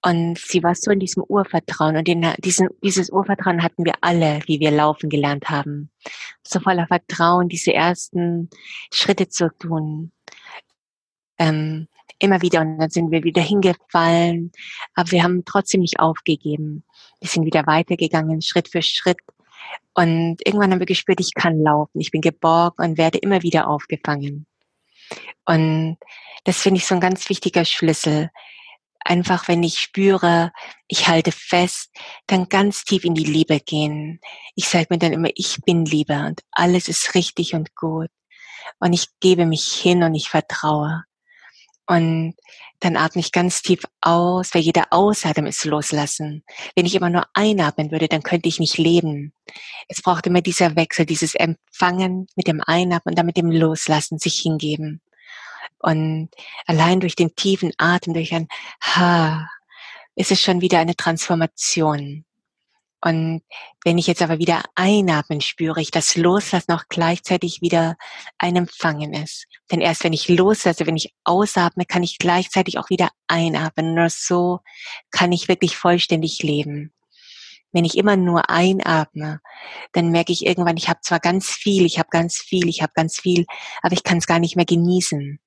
Und 0.07 0.39
sie 0.39 0.63
war 0.63 0.77
so 0.77 0.93
in 0.93 1.01
diesem 1.01 1.25
Urvertrauen. 1.25 1.97
Und 1.97 2.09
in 2.09 2.25
diesen, 2.39 2.69
dieses 2.81 3.11
Urvertrauen 3.11 3.65
hatten 3.65 3.85
wir 3.85 3.95
alle, 4.03 4.39
wie 4.47 4.61
wir 4.61 4.71
laufen 4.71 5.11
gelernt 5.11 5.51
haben. 5.51 5.91
So 6.47 6.61
voller 6.61 6.87
Vertrauen, 6.87 7.49
diese 7.49 7.75
ersten 7.75 8.49
Schritte 8.95 9.29
zu 9.29 9.49
tun. 9.59 10.13
Ähm, 11.39 11.89
immer 12.21 12.41
wieder. 12.41 12.61
Und 12.61 12.79
dann 12.79 12.89
sind 12.89 13.11
wir 13.11 13.25
wieder 13.25 13.43
hingefallen. 13.43 14.53
Aber 14.95 15.11
wir 15.11 15.25
haben 15.25 15.45
trotzdem 15.45 15.81
nicht 15.81 15.99
aufgegeben. 15.99 16.85
Wir 17.19 17.29
sind 17.29 17.45
wieder 17.45 17.67
weitergegangen, 17.67 18.43
Schritt 18.43 18.69
für 18.69 18.83
Schritt. 18.83 19.19
Und 19.95 20.37
irgendwann 20.47 20.71
haben 20.71 20.79
wir 20.79 20.87
gespürt, 20.87 21.19
ich 21.19 21.35
kann 21.35 21.59
laufen. 21.59 22.01
Ich 22.01 22.13
bin 22.13 22.21
geborgen 22.21 22.91
und 22.91 22.97
werde 22.97 23.19
immer 23.19 23.43
wieder 23.43 23.67
aufgefangen. 23.67 24.47
Und 25.47 25.97
das 26.45 26.59
finde 26.59 26.79
ich 26.79 26.87
so 26.87 26.95
ein 26.95 27.01
ganz 27.01 27.29
wichtiger 27.29 27.65
Schlüssel. 27.65 28.31
Einfach, 29.09 29.47
wenn 29.47 29.63
ich 29.63 29.79
spüre, 29.79 30.51
ich 30.89 31.07
halte 31.07 31.31
fest, 31.31 31.95
dann 32.27 32.49
ganz 32.49 32.83
tief 32.83 33.05
in 33.05 33.15
die 33.15 33.23
Liebe 33.23 33.61
gehen. 33.61 34.19
Ich 34.57 34.69
sage 34.69 34.89
mir 34.91 34.99
dann 34.99 35.13
immer, 35.13 35.29
ich 35.37 35.59
bin 35.65 35.85
Liebe 35.85 36.27
und 36.27 36.41
alles 36.51 36.89
ist 36.89 37.15
richtig 37.15 37.55
und 37.55 37.77
gut. 37.77 38.09
Und 38.81 38.93
ich 38.93 39.07
gebe 39.21 39.47
mich 39.47 39.73
hin 39.73 40.03
und 40.03 40.17
ich 40.17 40.29
vertraue. 40.29 41.05
Und 41.87 42.35
dann 42.81 42.97
atme 42.97 43.21
ich 43.21 43.31
ganz 43.31 43.63
tief 43.63 43.85
aus, 44.01 44.53
weil 44.53 44.63
jeder 44.63 44.87
Ausatmen 44.91 45.47
ist 45.47 45.65
loslassen. 45.65 46.43
Wenn 46.75 46.85
ich 46.85 46.97
immer 46.97 47.09
nur 47.09 47.29
einatmen 47.33 47.93
würde, 47.93 48.09
dann 48.09 48.25
könnte 48.25 48.49
ich 48.49 48.59
nicht 48.59 48.77
leben. 48.77 49.33
Es 49.87 50.03
braucht 50.03 50.27
immer 50.27 50.41
dieser 50.41 50.75
Wechsel, 50.75 51.07
dieses 51.07 51.37
Empfangen 51.37 52.27
mit 52.35 52.49
dem 52.49 52.61
Einatmen 52.61 53.13
und 53.13 53.19
dann 53.19 53.27
mit 53.27 53.37
dem 53.37 53.53
Loslassen, 53.53 54.19
sich 54.19 54.41
hingeben. 54.41 55.01
Und 55.79 56.31
allein 56.67 57.01
durch 57.01 57.17
den 57.17 57.35
tiefen 57.37 57.73
Atem, 57.79 58.15
durch 58.15 58.35
ein 58.35 58.49
Ha, 58.83 59.49
ist 60.15 60.33
es 60.33 60.41
schon 60.41 60.61
wieder 60.61 60.79
eine 60.79 60.97
Transformation. 60.97 62.25
Und 63.03 63.43
wenn 63.85 63.99
ich 63.99 64.07
jetzt 64.07 64.23
aber 64.23 64.39
wieder 64.39 64.63
einatmen, 64.75 65.41
spüre 65.41 65.81
ich, 65.81 65.91
dass 65.91 66.17
Loslassen 66.17 66.73
auch 66.73 66.85
gleichzeitig 66.89 67.61
wieder 67.61 67.97
ein 68.39 68.57
Empfangen 68.57 69.13
ist. 69.13 69.47
Denn 69.71 69.81
erst 69.81 70.03
wenn 70.03 70.13
ich 70.13 70.29
loslasse, 70.29 70.87
wenn 70.87 70.97
ich 70.97 71.15
ausatme, 71.23 71.85
kann 71.85 72.03
ich 72.03 72.19
gleichzeitig 72.19 72.79
auch 72.79 72.91
wieder 72.91 73.11
einatmen. 73.29 73.95
Nur 73.95 74.11
so 74.11 74.61
kann 75.11 75.31
ich 75.31 75.47
wirklich 75.47 75.77
vollständig 75.77 76.43
leben. 76.43 76.93
Wenn 77.71 77.85
ich 77.85 77.99
immer 77.99 78.17
nur 78.17 78.49
einatme, 78.49 79.41
dann 79.93 80.11
merke 80.11 80.33
ich 80.33 80.47
irgendwann, 80.47 80.79
ich 80.79 80.89
habe 80.89 81.01
zwar 81.03 81.21
ganz 81.21 81.51
viel, 81.51 81.85
ich 81.85 81.99
habe 81.99 82.09
ganz 82.11 82.39
viel, 82.39 82.69
ich 82.69 82.81
habe 82.81 82.93
ganz 82.95 83.21
viel, 83.21 83.45
aber 83.83 83.93
ich 83.93 84.03
kann 84.03 84.19
es 84.19 84.27
gar 84.27 84.39
nicht 84.39 84.57
mehr 84.57 84.65
genießen. 84.65 85.39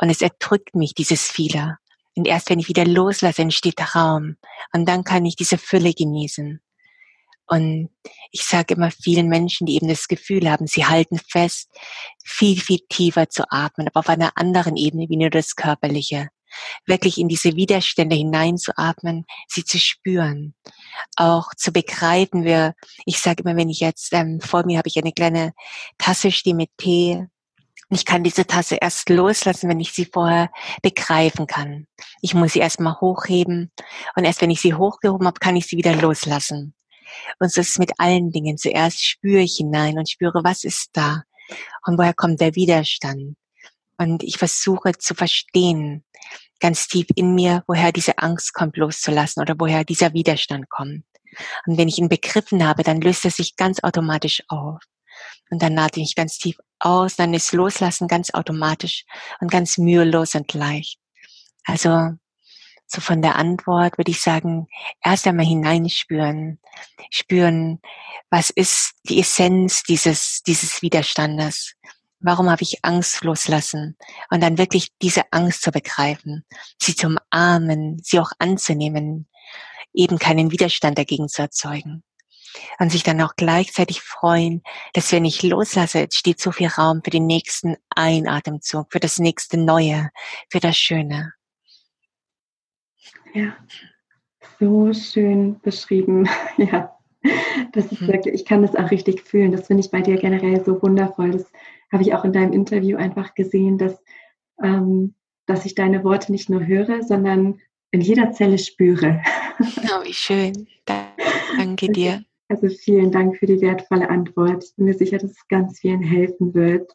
Und 0.00 0.10
es 0.10 0.20
erdrückt 0.20 0.74
mich, 0.74 0.94
dieses 0.94 1.30
Viele. 1.30 1.78
Und 2.16 2.26
erst 2.26 2.48
wenn 2.48 2.58
ich 2.58 2.68
wieder 2.68 2.86
loslasse, 2.86 3.42
entsteht 3.42 3.94
Raum. 3.94 4.36
Und 4.72 4.86
dann 4.86 5.04
kann 5.04 5.24
ich 5.26 5.36
diese 5.36 5.58
Fülle 5.58 5.92
genießen. 5.92 6.60
Und 7.48 7.90
ich 8.32 8.42
sage 8.44 8.74
immer 8.74 8.90
vielen 8.90 9.28
Menschen, 9.28 9.66
die 9.66 9.76
eben 9.76 9.88
das 9.88 10.08
Gefühl 10.08 10.50
haben, 10.50 10.66
sie 10.66 10.86
halten 10.86 11.18
fest, 11.18 11.70
viel, 12.24 12.60
viel 12.60 12.80
tiefer 12.88 13.28
zu 13.28 13.44
atmen, 13.50 13.86
aber 13.86 14.00
auf 14.00 14.08
einer 14.08 14.32
anderen 14.36 14.76
Ebene 14.76 15.06
wie 15.08 15.16
nur 15.16 15.30
das 15.30 15.54
Körperliche. 15.54 16.28
Wirklich 16.86 17.18
in 17.18 17.28
diese 17.28 17.54
Widerstände 17.54 18.16
hineinzuatmen, 18.16 19.26
sie 19.46 19.64
zu 19.64 19.78
spüren, 19.78 20.54
auch 21.16 21.54
zu 21.56 21.70
begreifen. 21.70 22.44
Wir, 22.44 22.74
ich 23.04 23.20
sage 23.20 23.42
immer, 23.42 23.56
wenn 23.56 23.68
ich 23.68 23.80
jetzt 23.80 24.12
ähm, 24.12 24.40
vor 24.40 24.64
mir 24.64 24.78
habe 24.78 24.88
ich 24.88 24.96
eine 24.96 25.12
kleine 25.12 25.52
Tasse 25.98 26.32
stehen 26.32 26.56
mit 26.56 26.70
Tee, 26.78 27.26
ich 27.90 28.04
kann 28.04 28.24
diese 28.24 28.46
Tasse 28.46 28.76
erst 28.80 29.08
loslassen, 29.08 29.68
wenn 29.68 29.80
ich 29.80 29.92
sie 29.92 30.06
vorher 30.06 30.50
begreifen 30.82 31.46
kann. 31.46 31.86
Ich 32.20 32.34
muss 32.34 32.52
sie 32.52 32.58
erstmal 32.58 33.00
hochheben 33.00 33.70
und 34.16 34.24
erst 34.24 34.40
wenn 34.40 34.50
ich 34.50 34.60
sie 34.60 34.74
hochgehoben 34.74 35.26
habe, 35.26 35.38
kann 35.38 35.56
ich 35.56 35.66
sie 35.66 35.76
wieder 35.76 35.94
loslassen. 35.94 36.74
Und 37.38 37.52
so 37.52 37.60
ist 37.60 37.70
es 37.70 37.78
mit 37.78 37.92
allen 37.98 38.30
Dingen. 38.30 38.58
Zuerst 38.58 39.04
spüre 39.04 39.40
ich 39.40 39.56
hinein 39.56 39.98
und 39.98 40.10
spüre, 40.10 40.42
was 40.42 40.64
ist 40.64 40.90
da 40.92 41.22
und 41.86 41.96
woher 41.98 42.14
kommt 42.14 42.40
der 42.40 42.56
Widerstand. 42.56 43.36
Und 43.98 44.22
ich 44.22 44.36
versuche 44.36 44.98
zu 44.98 45.14
verstehen, 45.14 46.04
ganz 46.60 46.88
tief 46.88 47.06
in 47.14 47.34
mir, 47.34 47.62
woher 47.66 47.92
diese 47.92 48.18
Angst 48.18 48.52
kommt, 48.52 48.76
loszulassen 48.76 49.40
oder 49.40 49.54
woher 49.58 49.84
dieser 49.84 50.12
Widerstand 50.12 50.68
kommt. 50.68 51.04
Und 51.66 51.78
wenn 51.78 51.88
ich 51.88 51.98
ihn 51.98 52.08
begriffen 52.08 52.66
habe, 52.66 52.82
dann 52.82 53.00
löst 53.00 53.24
er 53.24 53.30
sich 53.30 53.56
ganz 53.56 53.82
automatisch 53.82 54.42
auf. 54.48 54.80
Und 55.50 55.62
dann 55.62 55.78
atme 55.78 56.02
ich 56.02 56.14
ganz 56.14 56.38
tief 56.38 56.56
aus, 56.78 57.16
dann 57.16 57.34
ist 57.34 57.52
Loslassen 57.52 58.08
ganz 58.08 58.32
automatisch 58.32 59.04
und 59.40 59.50
ganz 59.50 59.78
mühelos 59.78 60.34
und 60.34 60.52
leicht. 60.52 60.98
Also 61.64 62.12
so 62.86 63.00
von 63.00 63.20
der 63.20 63.36
Antwort 63.36 63.98
würde 63.98 64.10
ich 64.10 64.20
sagen, 64.20 64.68
erst 65.02 65.26
einmal 65.26 65.46
hineinspüren, 65.46 66.60
spüren, 67.10 67.80
was 68.30 68.50
ist 68.50 68.92
die 69.08 69.20
Essenz 69.20 69.82
dieses, 69.82 70.42
dieses 70.46 70.82
Widerstandes? 70.82 71.74
Warum 72.20 72.48
habe 72.48 72.62
ich 72.62 72.78
Angst 72.82 73.24
loslassen? 73.24 73.96
Und 74.30 74.42
dann 74.42 74.58
wirklich 74.58 74.90
diese 75.02 75.22
Angst 75.32 75.62
zu 75.62 75.70
begreifen, 75.70 76.44
sie 76.80 76.94
zu 76.94 77.08
umarmen, 77.08 77.98
sie 78.02 78.20
auch 78.20 78.30
anzunehmen, 78.38 79.28
eben 79.92 80.18
keinen 80.18 80.50
Widerstand 80.50 80.96
dagegen 80.98 81.28
zu 81.28 81.42
erzeugen. 81.42 82.04
Und 82.78 82.90
sich 82.90 83.02
dann 83.02 83.20
auch 83.20 83.34
gleichzeitig 83.36 84.00
freuen, 84.02 84.62
dass 84.92 85.12
wenn 85.12 85.24
ich 85.24 85.42
loslasse, 85.42 85.98
jetzt 86.00 86.16
steht 86.16 86.40
so 86.40 86.52
viel 86.52 86.68
Raum 86.68 87.02
für 87.04 87.10
den 87.10 87.26
nächsten 87.26 87.76
Einatemzug, 87.94 88.86
für 88.90 89.00
das 89.00 89.18
nächste 89.18 89.58
Neue, 89.58 90.10
für 90.50 90.60
das 90.60 90.76
Schöne. 90.76 91.32
Ja, 93.34 93.56
so 94.58 94.92
schön 94.92 95.60
beschrieben. 95.60 96.28
ja, 96.56 96.96
das 97.72 97.92
ist 97.92 98.02
mhm. 98.02 98.08
wirklich, 98.08 98.34
ich 98.34 98.44
kann 98.44 98.62
das 98.62 98.74
auch 98.74 98.90
richtig 98.90 99.22
fühlen. 99.22 99.52
Das 99.52 99.66
finde 99.66 99.82
ich 99.82 99.90
bei 99.90 100.00
dir 100.00 100.16
generell 100.16 100.64
so 100.64 100.80
wundervoll. 100.82 101.32
Das 101.32 101.50
habe 101.92 102.02
ich 102.02 102.14
auch 102.14 102.24
in 102.24 102.32
deinem 102.32 102.52
Interview 102.52 102.96
einfach 102.96 103.34
gesehen, 103.34 103.78
dass, 103.78 104.02
ähm, 104.62 105.14
dass 105.46 105.66
ich 105.66 105.74
deine 105.74 106.04
Worte 106.04 106.32
nicht 106.32 106.50
nur 106.50 106.66
höre, 106.66 107.02
sondern 107.02 107.60
in 107.90 108.00
jeder 108.00 108.32
Zelle 108.32 108.58
spüre. 108.58 109.22
Oh, 109.58 110.04
wie 110.04 110.12
schön. 110.12 110.66
Danke 111.56 111.88
dir. 111.92 112.24
Also 112.48 112.68
vielen 112.68 113.10
Dank 113.10 113.36
für 113.36 113.46
die 113.46 113.60
wertvolle 113.60 114.08
Antwort. 114.08 114.64
Ich 114.64 114.76
bin 114.76 114.86
mir 114.86 114.94
sicher, 114.94 115.18
dass 115.18 115.32
es 115.32 115.48
ganz 115.48 115.80
vielen 115.80 116.02
helfen 116.02 116.54
wird. 116.54 116.92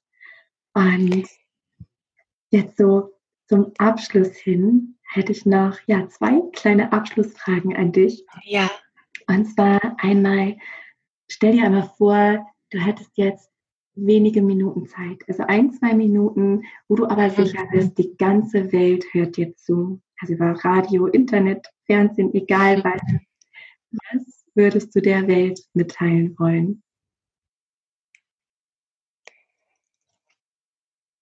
Und 0.73 1.27
jetzt 2.51 2.77
so 2.77 3.11
zum 3.47 3.73
Abschluss 3.77 4.35
hin 4.37 4.97
hätte 5.11 5.33
ich 5.33 5.45
noch 5.45 5.77
ja, 5.87 6.07
zwei 6.07 6.41
kleine 6.53 6.93
Abschlussfragen 6.93 7.75
an 7.75 7.91
dich. 7.91 8.25
Ja. 8.43 8.69
Und 9.27 9.45
zwar 9.45 9.79
einmal, 9.97 10.57
stell 11.29 11.53
dir 11.53 11.65
einmal 11.65 11.91
vor, 11.97 12.45
du 12.69 12.79
hättest 12.79 13.11
jetzt 13.15 13.51
wenige 13.93 14.41
Minuten 14.41 14.87
Zeit, 14.87 15.21
also 15.27 15.43
ein, 15.43 15.73
zwei 15.73 15.93
Minuten, 15.93 16.63
wo 16.87 16.95
du 16.95 17.05
aber 17.07 17.29
sicher 17.29 17.67
bist, 17.71 17.97
die 17.97 18.15
ganze 18.17 18.71
Welt 18.71 19.05
hört 19.11 19.35
dir 19.35 19.53
zu. 19.55 20.01
Also 20.21 20.33
über 20.33 20.51
Radio, 20.63 21.07
Internet, 21.07 21.67
Fernsehen, 21.85 22.33
egal 22.33 22.81
was. 22.83 23.01
Was 24.13 24.40
würdest 24.53 24.95
du 24.95 25.01
der 25.01 25.27
Welt 25.27 25.61
mitteilen 25.73 26.37
wollen? 26.37 26.83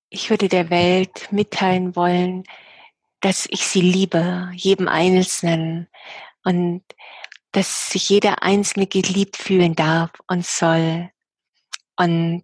Ich 0.09 0.29
würde 0.29 0.49
der 0.49 0.69
Welt 0.69 1.31
mitteilen 1.31 1.95
wollen, 1.95 2.43
dass 3.21 3.47
ich 3.49 3.65
sie 3.65 3.81
liebe, 3.81 4.49
jedem 4.55 4.87
Einzelnen 4.87 5.87
und 6.43 6.83
dass 7.51 7.89
sich 7.89 8.09
jeder 8.09 8.43
Einzelne 8.43 8.87
geliebt 8.87 9.37
fühlen 9.37 9.75
darf 9.75 10.11
und 10.27 10.45
soll. 10.45 11.09
Und 11.95 12.43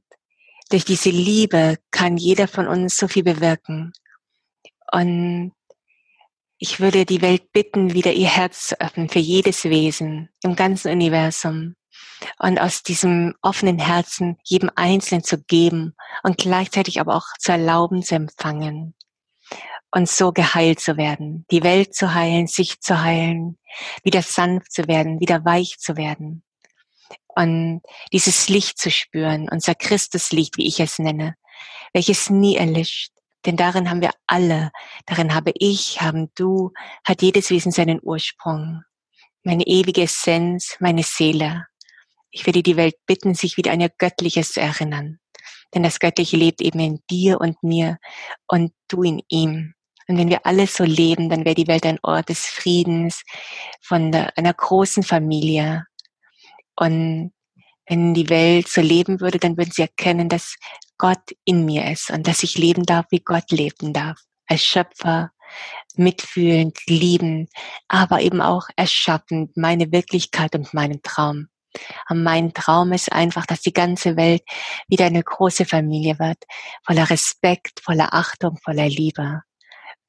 durch 0.69 0.85
diese 0.85 1.09
Liebe 1.09 1.77
kann 1.91 2.17
jeder 2.17 2.47
von 2.47 2.67
uns 2.67 2.97
so 2.97 3.07
viel 3.07 3.23
bewirken. 3.23 3.93
Und 4.91 5.53
ich 6.65 6.79
würde 6.79 7.05
die 7.05 7.21
Welt 7.21 7.51
bitten, 7.51 7.93
wieder 7.93 8.11
ihr 8.13 8.27
Herz 8.27 8.69
zu 8.69 8.81
öffnen 8.81 9.07
für 9.07 9.19
jedes 9.19 9.65
Wesen 9.65 10.29
im 10.41 10.55
ganzen 10.55 10.91
Universum 10.91 11.75
und 12.39 12.57
aus 12.57 12.81
diesem 12.81 13.35
offenen 13.43 13.77
Herzen 13.77 14.37
jedem 14.43 14.71
Einzelnen 14.75 15.23
zu 15.23 15.43
geben 15.43 15.95
und 16.23 16.39
gleichzeitig 16.39 16.99
aber 16.99 17.17
auch 17.17 17.27
zu 17.37 17.51
erlauben, 17.51 18.01
zu 18.01 18.15
empfangen 18.15 18.95
und 19.91 20.09
so 20.09 20.31
geheilt 20.31 20.79
zu 20.79 20.97
werden, 20.97 21.45
die 21.51 21.61
Welt 21.61 21.93
zu 21.93 22.15
heilen, 22.15 22.47
sich 22.47 22.81
zu 22.81 22.99
heilen, 22.99 23.59
wieder 24.03 24.23
sanft 24.23 24.71
zu 24.71 24.87
werden, 24.87 25.19
wieder 25.19 25.45
weich 25.45 25.77
zu 25.77 25.97
werden 25.97 26.41
und 27.27 27.83
dieses 28.11 28.49
Licht 28.49 28.79
zu 28.79 28.89
spüren, 28.89 29.49
unser 29.51 29.75
Christuslicht, 29.75 30.57
wie 30.57 30.67
ich 30.67 30.79
es 30.79 30.97
nenne, 30.97 31.35
welches 31.93 32.31
nie 32.31 32.55
erlischt, 32.55 33.11
denn 33.45 33.57
darin 33.57 33.89
haben 33.89 34.01
wir 34.01 34.11
alle, 34.27 34.71
darin 35.05 35.33
habe 35.33 35.51
ich, 35.53 36.01
haben 36.01 36.31
du, 36.35 36.71
hat 37.03 37.21
jedes 37.21 37.49
Wesen 37.49 37.71
seinen 37.71 37.99
Ursprung, 38.01 38.83
meine 39.43 39.67
ewige 39.67 40.03
Essenz, 40.03 40.77
meine 40.79 41.03
Seele. 41.03 41.65
Ich 42.31 42.45
werde 42.45 42.63
die 42.63 42.75
Welt 42.75 42.95
bitten, 43.05 43.33
sich 43.33 43.57
wieder 43.57 43.71
an 43.71 43.81
ihr 43.81 43.89
Göttliches 43.89 44.53
zu 44.53 44.61
erinnern. 44.61 45.19
Denn 45.73 45.83
das 45.83 45.99
Göttliche 45.99 46.37
lebt 46.37 46.61
eben 46.61 46.79
in 46.79 46.99
dir 47.09 47.39
und 47.39 47.61
mir 47.63 47.97
und 48.47 48.73
du 48.87 49.03
in 49.03 49.21
ihm. 49.29 49.73
Und 50.07 50.17
wenn 50.17 50.29
wir 50.29 50.45
alle 50.45 50.67
so 50.67 50.83
leben, 50.83 51.29
dann 51.29 51.45
wäre 51.45 51.55
die 51.55 51.67
Welt 51.67 51.85
ein 51.85 51.99
Ort 52.03 52.29
des 52.29 52.45
Friedens, 52.45 53.23
von 53.81 54.13
einer 54.13 54.53
großen 54.53 55.03
Familie. 55.03 55.85
Und 56.75 57.33
wenn 57.87 58.13
die 58.13 58.29
Welt 58.29 58.67
so 58.67 58.81
leben 58.81 59.19
würde, 59.19 59.39
dann 59.39 59.57
würden 59.57 59.71
sie 59.71 59.83
erkennen, 59.83 60.29
dass 60.29 60.55
Gott 60.97 61.31
in 61.43 61.65
mir 61.65 61.91
ist 61.91 62.09
und 62.09 62.27
dass 62.27 62.43
ich 62.43 62.57
leben 62.57 62.83
darf, 62.83 63.05
wie 63.09 63.19
Gott 63.19 63.51
leben 63.51 63.93
darf. 63.93 64.19
Als 64.47 64.63
Schöpfer, 64.63 65.31
mitfühlend, 65.95 66.77
liebend, 66.87 67.49
aber 67.87 68.21
eben 68.21 68.41
auch 68.41 68.67
erschaffend, 68.75 69.55
meine 69.57 69.91
Wirklichkeit 69.91 70.55
und 70.55 70.73
meinen 70.73 71.01
Traum. 71.01 71.47
Und 72.09 72.23
mein 72.23 72.53
Traum 72.53 72.93
ist 72.93 73.11
einfach, 73.11 73.45
dass 73.45 73.61
die 73.61 73.73
ganze 73.73 74.15
Welt 74.15 74.43
wieder 74.87 75.05
eine 75.05 75.23
große 75.23 75.65
Familie 75.65 76.19
wird, 76.19 76.37
voller 76.85 77.09
Respekt, 77.09 77.81
voller 77.83 78.13
Achtung, 78.13 78.57
voller 78.63 78.87
Liebe. 78.87 79.41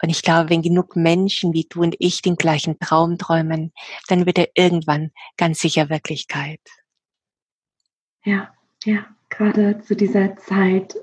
Und 0.03 0.11
ich 0.11 0.23
glaube, 0.23 0.51
wenn 0.51 0.63
genug 0.63 0.95
Menschen 0.95 1.53
wie 1.55 1.67
du 1.69 1.83
und 1.83 1.97
ich 1.99 2.23
den 2.23 2.37
gleichen 2.37 2.79
Traum 2.79 3.19
träumen, 3.19 3.73
dann 4.09 4.27
wird 4.27 4.39
er 4.39 4.49
irgendwann 4.55 5.11
ganz 5.37 5.59
sicher 5.59 5.89
Wirklichkeit. 5.89 6.61
Ja, 8.25 8.53
ja, 8.85 9.07
gerade 9.29 9.81
zu 9.81 9.97
dieser 9.97 10.37
Zeit. 10.37 10.97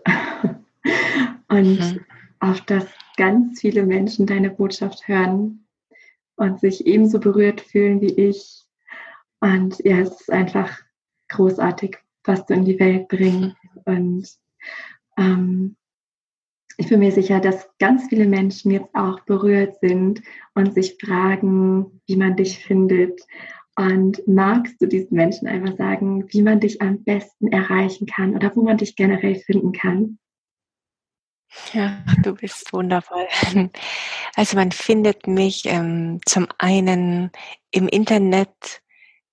und 1.50 1.80
mhm. 1.80 2.06
auf 2.40 2.62
das 2.62 2.88
ganz 3.18 3.62
viele 3.62 3.86
Menschen 3.86 4.26
deine 4.26 4.50
Botschaft 4.50 5.08
hören 5.08 5.66
und 6.36 6.60
sich 6.60 6.86
ebenso 6.86 7.20
berührt 7.20 7.62
fühlen 7.62 8.02
wie 8.02 8.14
ich. 8.14 8.64
Und 9.40 9.80
ja, 9.84 10.00
es 10.00 10.22
ist 10.22 10.32
einfach 10.32 10.80
großartig, 11.30 11.98
was 12.24 12.46
du 12.46 12.54
in 12.54 12.66
die 12.66 12.80
Welt 12.80 13.08
bringst. 13.08 13.56
Und 13.86 14.28
ähm, 15.18 15.76
ich 16.78 16.90
bin 16.90 17.00
mir 17.00 17.12
sicher, 17.12 17.40
dass 17.40 17.70
ganz 17.78 18.08
viele 18.08 18.26
Menschen 18.26 18.72
jetzt 18.72 18.94
auch 18.96 19.20
berührt 19.22 19.80
sind 19.80 20.22
und 20.56 20.74
sich 20.74 20.98
fragen, 21.00 22.02
wie 22.08 22.16
man 22.16 22.36
dich 22.36 22.66
findet. 22.66 23.22
Und 23.76 24.22
magst 24.28 24.80
du 24.82 24.88
diesen 24.88 25.16
Menschen 25.16 25.48
einfach 25.48 25.76
sagen, 25.78 26.26
wie 26.32 26.42
man 26.44 26.60
dich 26.60 26.82
am 26.82 27.04
besten 27.04 27.52
erreichen 27.52 28.06
kann 28.06 28.36
oder 28.36 28.56
wo 28.56 28.62
man 28.62 28.78
dich 28.78 28.96
generell 28.96 29.36
finden 29.36 29.72
kann? 29.72 30.20
Ja, 31.72 32.04
du 32.24 32.34
bist 32.36 32.72
wundervoll. 32.74 33.28
Also 34.36 34.58
man 34.58 34.72
findet 34.72 35.28
mich 35.28 35.66
ähm, 35.66 36.20
zum 36.26 36.48
einen 36.58 37.30
im 37.70 37.88
Internet 37.88 38.82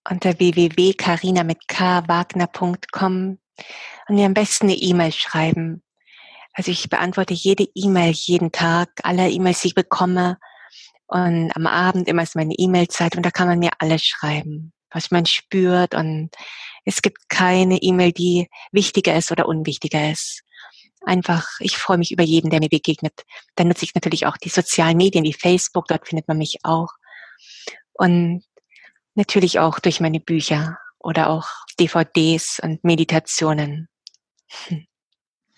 unter 0.07 0.39
www.carina 0.39 1.43
mit 1.43 1.69
kwagner.com 1.69 3.39
und 4.09 4.15
mir 4.15 4.27
am 4.27 4.35
besten 4.35 4.67
eine 4.67 4.75
E-Mail 4.75 5.11
schreiben 5.13 5.83
also 6.53 6.71
ich 6.71 6.89
beantworte 6.91 7.35
jede 7.35 7.67
E-Mail 7.75 8.13
jeden 8.13 8.53
Tag, 8.53 8.91
alle 9.03 9.31
E-Mails, 9.31 9.61
die 9.61 9.69
ich 9.69 9.75
bekomme. 9.75 10.39
Und 11.11 11.51
am 11.57 11.67
Abend 11.67 12.07
immer 12.07 12.23
ist 12.23 12.37
meine 12.37 12.55
E-Mail-Zeit 12.55 13.17
und 13.17 13.27
da 13.27 13.33
kann 13.33 13.49
man 13.49 13.59
mir 13.59 13.71
alles 13.81 14.05
schreiben, 14.05 14.73
was 14.93 15.11
man 15.11 15.27
spürt. 15.27 15.93
Und 15.95 16.31
es 16.85 17.03
gibt 17.03 17.29
keine 17.29 17.79
E-Mail, 17.79 18.13
die 18.13 18.49
wichtiger 18.71 19.17
ist 19.17 19.33
oder 19.33 19.49
unwichtiger 19.49 20.13
ist. 20.13 20.43
Einfach, 21.05 21.49
ich 21.59 21.77
freue 21.79 21.99
mich 21.99 22.13
über 22.13 22.23
jeden, 22.23 22.51
der 22.51 22.61
mir 22.61 22.69
begegnet. 22.69 23.25
Dann 23.57 23.67
nutze 23.67 23.85
ich 23.85 23.95
natürlich 23.97 24.27
auch 24.27 24.37
die 24.37 24.51
sozialen 24.51 24.97
Medien 24.97 25.25
wie 25.25 25.33
Facebook, 25.33 25.89
dort 25.89 26.07
findet 26.07 26.29
man 26.29 26.39
mich 26.39 26.59
auch. 26.63 26.91
Und 27.93 28.45
natürlich 29.17 29.59
auch 29.59 29.81
durch 29.81 29.99
meine 29.99 30.21
Bücher 30.21 30.79
oder 31.01 31.31
auch 31.31 31.49
DVDs 31.81 32.61
und 32.63 32.85
Meditationen. 32.85 33.89
Hm. 34.69 34.87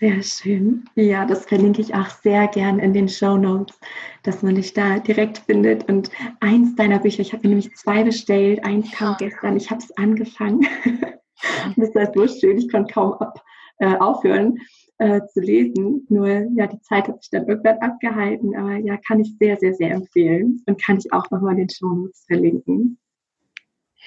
Sehr 0.03 0.21
schön. 0.25 0.85
Ja, 0.97 1.25
das 1.25 1.47
verlinke 1.47 1.81
ich 1.81 1.95
auch 1.95 2.09
sehr 2.09 2.49
gern 2.49 2.81
in 2.81 2.93
den 2.93 3.09
Show 3.09 3.37
Notes, 3.37 3.79
dass 4.25 4.43
man 4.43 4.57
dich 4.57 4.75
da 4.75 4.99
direkt 4.99 5.39
findet. 5.39 5.89
Und 5.89 6.11
eins 6.41 6.75
deiner 6.75 6.99
Bücher, 6.99 7.21
ich 7.21 7.33
habe 7.33 7.45
mir 7.45 7.51
nämlich 7.51 7.73
zwei 7.77 8.03
bestellt. 8.03 8.65
Eins 8.65 8.91
kam 8.91 9.15
gestern, 9.17 9.57
ich 9.57 9.71
habe 9.71 9.81
es 9.81 9.97
angefangen. 9.97 10.67
das 11.77 11.95
war 11.95 12.13
so 12.13 12.27
schön, 12.27 12.59
ich 12.59 12.69
konnte 12.69 12.93
kaum 12.93 13.13
ab, 13.13 13.45
äh, 13.79 13.95
aufhören 13.95 14.59
äh, 14.99 15.21
zu 15.33 15.41
lesen. 15.41 16.05
Nur 16.09 16.49
ja, 16.57 16.67
die 16.67 16.81
Zeit 16.81 17.07
hat 17.07 17.23
sich 17.23 17.31
dann 17.31 17.47
irgendwann 17.47 17.79
abgehalten. 17.79 18.57
Aber 18.57 18.79
ja, 18.79 18.97
kann 19.07 19.21
ich 19.21 19.37
sehr, 19.39 19.57
sehr, 19.59 19.75
sehr 19.75 19.93
empfehlen. 19.93 20.65
Und 20.67 20.83
kann 20.83 20.99
ich 20.99 21.13
auch 21.13 21.31
nochmal 21.31 21.53
in 21.53 21.59
den 21.59 21.71
Show 21.71 21.95
Notes 21.95 22.25
verlinken. 22.27 22.99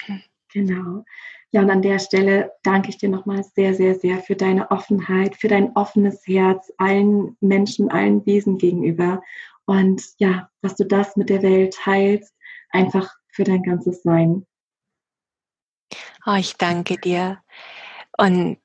Hm. 0.04 0.20
Genau. 0.52 1.04
Ja, 1.52 1.62
und 1.62 1.70
an 1.70 1.82
der 1.82 1.98
Stelle 1.98 2.52
danke 2.62 2.90
ich 2.90 2.98
dir 2.98 3.08
nochmal 3.08 3.44
sehr, 3.44 3.74
sehr, 3.74 3.94
sehr 3.94 4.18
für 4.18 4.36
deine 4.36 4.70
Offenheit, 4.70 5.36
für 5.36 5.48
dein 5.48 5.74
offenes 5.76 6.26
Herz 6.26 6.72
allen 6.76 7.36
Menschen, 7.40 7.90
allen 7.90 8.26
Wesen 8.26 8.58
gegenüber. 8.58 9.22
Und 9.64 10.02
ja, 10.18 10.50
dass 10.60 10.76
du 10.76 10.84
das 10.84 11.16
mit 11.16 11.30
der 11.30 11.42
Welt 11.42 11.74
teilst, 11.74 12.34
einfach 12.70 13.14
für 13.30 13.44
dein 13.44 13.62
ganzes 13.62 14.02
Sein. 14.02 14.46
Oh, 16.26 16.34
ich 16.34 16.56
danke 16.56 16.98
dir. 16.98 17.38
Und 18.18 18.58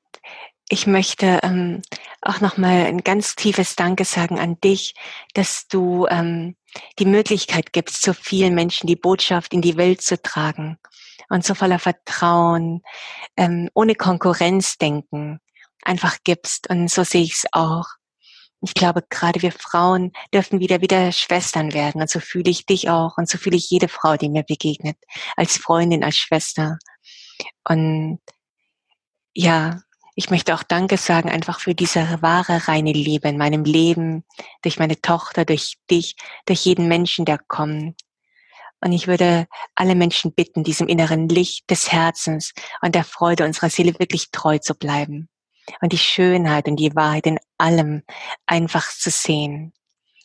ich 0.68 0.86
möchte 0.86 1.40
ähm, 1.42 1.82
auch 2.20 2.40
nochmal 2.40 2.86
ein 2.86 3.04
ganz 3.04 3.36
tiefes 3.36 3.76
Danke 3.76 4.04
sagen 4.04 4.40
an 4.40 4.58
dich, 4.60 4.94
dass 5.34 5.68
du 5.68 6.06
ähm, 6.08 6.56
die 6.98 7.04
Möglichkeit 7.04 7.72
gibst, 7.72 8.02
so 8.02 8.12
vielen 8.12 8.54
Menschen 8.54 8.86
die 8.86 8.96
Botschaft 8.96 9.52
in 9.54 9.60
die 9.60 9.76
Welt 9.76 10.02
zu 10.02 10.20
tragen 10.20 10.78
und 11.32 11.44
so 11.44 11.54
voller 11.54 11.78
Vertrauen, 11.78 12.82
ähm, 13.38 13.70
ohne 13.74 13.94
Konkurrenz 13.94 14.76
denken, 14.76 15.40
einfach 15.82 16.18
gibst. 16.24 16.68
Und 16.68 16.90
so 16.90 17.04
sehe 17.04 17.22
ich 17.22 17.32
es 17.32 17.46
auch. 17.52 17.86
Ich 18.60 18.74
glaube, 18.74 19.02
gerade 19.08 19.40
wir 19.40 19.50
Frauen 19.50 20.12
dürfen 20.32 20.60
wieder 20.60 20.82
wieder 20.82 21.10
Schwestern 21.10 21.72
werden. 21.72 22.02
Und 22.02 22.10
so 22.10 22.20
fühle 22.20 22.50
ich 22.50 22.66
dich 22.66 22.90
auch. 22.90 23.16
Und 23.16 23.30
so 23.30 23.38
fühle 23.38 23.56
ich 23.56 23.70
jede 23.70 23.88
Frau, 23.88 24.16
die 24.16 24.28
mir 24.28 24.44
begegnet. 24.44 24.98
Als 25.34 25.56
Freundin, 25.56 26.04
als 26.04 26.16
Schwester. 26.16 26.78
Und 27.66 28.20
ja, 29.34 29.80
ich 30.14 30.28
möchte 30.28 30.54
auch 30.54 30.62
Danke 30.62 30.98
sagen 30.98 31.30
einfach 31.30 31.60
für 31.60 31.74
diese 31.74 32.20
wahre, 32.20 32.68
reine 32.68 32.92
Liebe 32.92 33.28
in 33.28 33.38
meinem 33.38 33.64
Leben, 33.64 34.24
durch 34.60 34.78
meine 34.78 35.00
Tochter, 35.00 35.46
durch 35.46 35.78
dich, 35.90 36.14
durch 36.44 36.66
jeden 36.66 36.88
Menschen, 36.88 37.24
der 37.24 37.38
kommt. 37.38 37.98
Und 38.84 38.92
ich 38.92 39.06
würde 39.06 39.46
alle 39.76 39.94
Menschen 39.94 40.34
bitten, 40.34 40.64
diesem 40.64 40.88
inneren 40.88 41.28
Licht 41.28 41.70
des 41.70 41.92
Herzens 41.92 42.52
und 42.82 42.94
der 42.94 43.04
Freude 43.04 43.44
unserer 43.44 43.70
Seele 43.70 43.98
wirklich 43.98 44.30
treu 44.32 44.58
zu 44.58 44.74
bleiben 44.74 45.28
und 45.80 45.92
die 45.92 45.98
Schönheit 45.98 46.66
und 46.66 46.76
die 46.76 46.94
Wahrheit 46.96 47.26
in 47.26 47.38
allem 47.58 48.02
einfach 48.46 48.90
zu 48.90 49.10
sehen. 49.10 49.72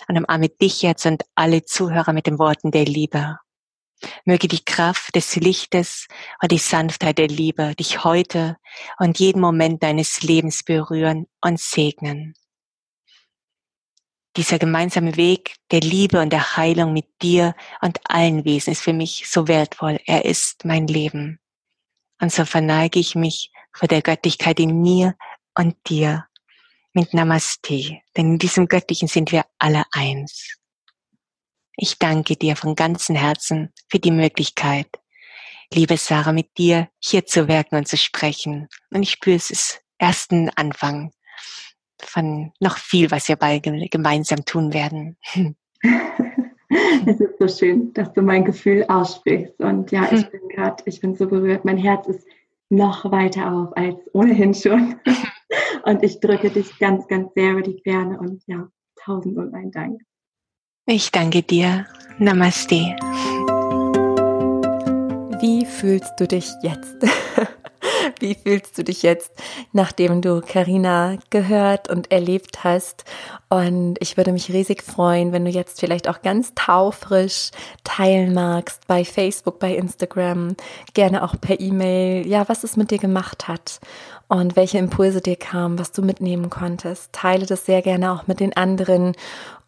Und 0.07 0.17
umarme 0.17 0.49
dich 0.49 0.81
jetzt 0.81 1.05
und 1.05 1.23
alle 1.35 1.65
Zuhörer 1.65 2.13
mit 2.13 2.27
den 2.27 2.39
Worten 2.39 2.71
der 2.71 2.85
Liebe. 2.85 3.37
Möge 4.25 4.47
die 4.47 4.63
Kraft 4.63 5.15
des 5.15 5.35
Lichtes 5.35 6.07
und 6.41 6.51
die 6.51 6.59
Sanftheit 6.59 7.17
der 7.17 7.27
Liebe 7.27 7.75
dich 7.75 8.03
heute 8.03 8.57
und 8.99 9.19
jeden 9.19 9.41
Moment 9.41 9.83
deines 9.83 10.21
Lebens 10.21 10.63
berühren 10.63 11.27
und 11.41 11.59
segnen 11.59 12.35
dieser 14.37 14.59
gemeinsame 14.59 15.17
Weg 15.17 15.55
der 15.71 15.81
Liebe 15.81 16.21
und 16.21 16.31
der 16.31 16.55
Heilung 16.55 16.93
mit 16.93 17.07
dir 17.21 17.55
und 17.81 17.99
allen 18.03 18.45
Wesen 18.45 18.71
ist 18.71 18.83
für 18.83 18.93
mich 18.93 19.25
so 19.27 19.47
wertvoll. 19.47 19.99
Er 20.05 20.25
ist 20.25 20.63
mein 20.63 20.85
Leben. 20.87 21.39
Und 22.21 22.31
so 22.31 22.45
verneige 22.45 22.99
ich 22.99 23.15
mich 23.15 23.51
vor 23.73 23.87
der 23.87 24.01
Göttlichkeit 24.01 24.59
in 24.59 24.81
mir 24.81 25.15
und 25.55 25.75
dir 25.87 26.27
mit 26.93 27.13
Namaste, 27.13 27.99
denn 28.15 28.33
in 28.33 28.37
diesem 28.37 28.67
Göttlichen 28.67 29.07
sind 29.07 29.31
wir 29.31 29.45
alle 29.59 29.83
eins. 29.91 30.57
Ich 31.75 31.99
danke 31.99 32.35
dir 32.35 32.55
von 32.55 32.75
ganzem 32.75 33.15
Herzen 33.15 33.73
für 33.89 33.99
die 33.99 34.11
Möglichkeit, 34.11 34.87
liebe 35.71 35.97
Sarah, 35.97 36.31
mit 36.31 36.57
dir 36.57 36.89
hier 36.99 37.25
zu 37.25 37.47
wirken 37.47 37.75
und 37.75 37.87
zu 37.87 37.97
sprechen. 37.97 38.67
Und 38.89 39.03
ich 39.03 39.11
spüre, 39.11 39.35
es 39.35 39.51
ist 39.51 39.81
erst 39.99 40.31
ein 40.31 40.49
Anfang 40.55 41.11
von 42.01 42.51
noch 42.59 42.77
viel, 42.77 43.11
was 43.11 43.27
wir 43.27 43.35
beide 43.35 43.87
gemeinsam 43.89 44.45
tun 44.45 44.73
werden. 44.73 45.17
Es 47.05 47.21
ist 47.21 47.39
so 47.39 47.47
schön, 47.47 47.93
dass 47.93 48.11
du 48.11 48.21
mein 48.21 48.43
Gefühl 48.43 48.83
aussprichst. 48.89 49.59
Und 49.59 49.91
ja, 49.91 50.03
ich 50.11 50.23
hm. 50.23 50.31
bin 50.31 50.49
gerade, 50.49 50.83
ich 50.85 50.99
bin 50.99 51.15
so 51.15 51.25
berührt. 51.25 51.63
Mein 51.63 51.77
Herz 51.77 52.07
ist 52.07 52.27
noch 52.69 53.09
weiter 53.09 53.53
auf 53.53 53.77
als 53.77 53.95
ohnehin 54.13 54.53
schon. 54.53 54.95
Und 55.83 56.03
ich 56.03 56.19
drücke 56.19 56.49
dich 56.49 56.77
ganz, 56.79 57.07
ganz 57.07 57.33
sehr 57.33 57.53
über 57.53 57.61
die 57.61 57.79
Ferne 57.81 58.19
und 58.19 58.43
ja, 58.45 58.67
tausend 59.01 59.37
und 59.37 59.53
ein 59.53 59.71
Dank. 59.71 60.01
Ich 60.85 61.11
danke 61.11 61.41
dir. 61.43 61.85
Namaste. 62.17 62.97
Wie 65.39 65.65
fühlst 65.65 66.13
du 66.19 66.27
dich 66.27 66.51
jetzt? 66.63 66.95
Wie 68.19 68.33
fühlst 68.33 68.75
du 68.75 68.83
dich 68.83 69.03
jetzt, 69.03 69.31
nachdem 69.71 70.21
du 70.23 70.41
Karina 70.41 71.17
gehört 71.29 71.89
und 71.89 72.11
erlebt 72.11 72.63
hast? 72.63 73.05
Und 73.47 73.97
ich 73.99 74.17
würde 74.17 74.31
mich 74.31 74.51
riesig 74.51 74.81
freuen, 74.81 75.33
wenn 75.33 75.45
du 75.45 75.51
jetzt 75.51 75.79
vielleicht 75.79 76.07
auch 76.07 76.23
ganz 76.23 76.53
taufrisch 76.55 77.51
teilen 77.83 78.33
magst 78.33 78.87
bei 78.87 79.05
Facebook, 79.05 79.59
bei 79.59 79.75
Instagram, 79.75 80.55
gerne 80.95 81.23
auch 81.23 81.35
per 81.39 81.59
E-Mail, 81.59 82.25
ja, 82.25 82.49
was 82.49 82.63
es 82.63 82.75
mit 82.75 82.89
dir 82.89 82.97
gemacht 82.97 83.47
hat 83.47 83.79
und 84.27 84.55
welche 84.55 84.79
Impulse 84.79 85.21
dir 85.21 85.35
kamen, 85.35 85.77
was 85.77 85.91
du 85.91 86.01
mitnehmen 86.01 86.49
konntest. 86.49 87.13
Teile 87.13 87.45
das 87.45 87.65
sehr 87.65 87.83
gerne 87.83 88.11
auch 88.11 88.25
mit 88.25 88.39
den 88.39 88.57
anderen 88.57 89.13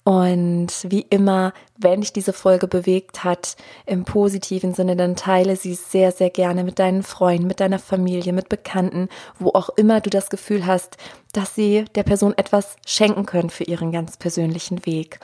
und 0.09 0.69
wie 0.87 1.05
immer, 1.11 1.53
wenn 1.77 2.01
dich 2.01 2.11
diese 2.11 2.33
Folge 2.33 2.67
bewegt 2.67 3.23
hat, 3.23 3.55
im 3.85 4.05
positiven 4.05 4.73
Sinne, 4.73 4.95
dann 4.95 5.15
teile 5.15 5.55
sie 5.55 5.75
sehr, 5.75 6.11
sehr 6.11 6.31
gerne 6.31 6.63
mit 6.63 6.79
deinen 6.79 7.03
Freunden, 7.03 7.45
mit 7.45 7.59
deiner 7.59 7.77
Familie, 7.77 8.33
mit 8.33 8.49
Bekannten, 8.49 9.07
wo 9.37 9.49
auch 9.49 9.69
immer 9.69 10.01
du 10.01 10.09
das 10.09 10.31
Gefühl 10.31 10.65
hast, 10.65 10.97
dass 11.31 11.53
sie 11.53 11.85
der 11.93 12.01
Person 12.01 12.33
etwas 12.35 12.77
schenken 12.87 13.27
können 13.27 13.51
für 13.51 13.65
ihren 13.65 13.91
ganz 13.91 14.17
persönlichen 14.17 14.83
Weg. 14.87 15.19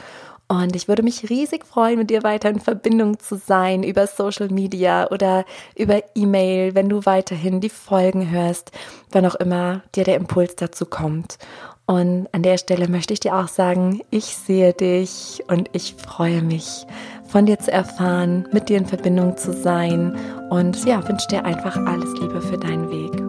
Und 0.48 0.76
ich 0.76 0.88
würde 0.88 1.02
mich 1.02 1.32
riesig 1.32 1.66
freuen, 1.66 1.98
mit 1.98 2.12
dir 2.12 2.22
weiter 2.22 2.50
in 2.50 2.60
Verbindung 2.60 3.18
zu 3.18 3.38
sein 3.38 3.82
über 3.82 4.06
Social 4.06 4.50
Media 4.50 5.10
oder 5.10 5.46
über 5.76 6.04
E-Mail, 6.14 6.76
wenn 6.76 6.90
du 6.90 7.08
weiterhin 7.08 7.60
die 7.60 7.70
Folgen 7.70 8.30
hörst, 8.30 8.72
wann 9.12 9.26
auch 9.26 9.34
immer 9.34 9.82
dir 9.96 10.04
der 10.04 10.18
Impuls 10.18 10.56
dazu 10.56 10.86
kommt. 10.86 11.40
Und 11.88 12.28
an 12.32 12.42
der 12.42 12.58
Stelle 12.58 12.88
möchte 12.88 13.14
ich 13.14 13.20
dir 13.20 13.36
auch 13.36 13.48
sagen, 13.48 14.02
ich 14.10 14.26
sehe 14.26 14.74
dich 14.74 15.44
und 15.48 15.70
ich 15.74 15.96
freue 15.96 16.42
mich, 16.42 16.86
von 17.28 17.46
dir 17.46 17.60
zu 17.60 17.72
erfahren, 17.72 18.48
mit 18.52 18.70
dir 18.70 18.78
in 18.78 18.88
Verbindung 18.88 19.38
zu 19.38 19.54
sein 19.54 20.16
und 20.50 20.84
ja, 20.86 21.08
wünsche 21.08 21.28
dir 21.28 21.46
einfach 21.46 21.76
alles 21.86 22.12
Liebe 22.20 22.42
für 22.42 22.58
deinen 22.58 22.90
Weg. 22.90 23.25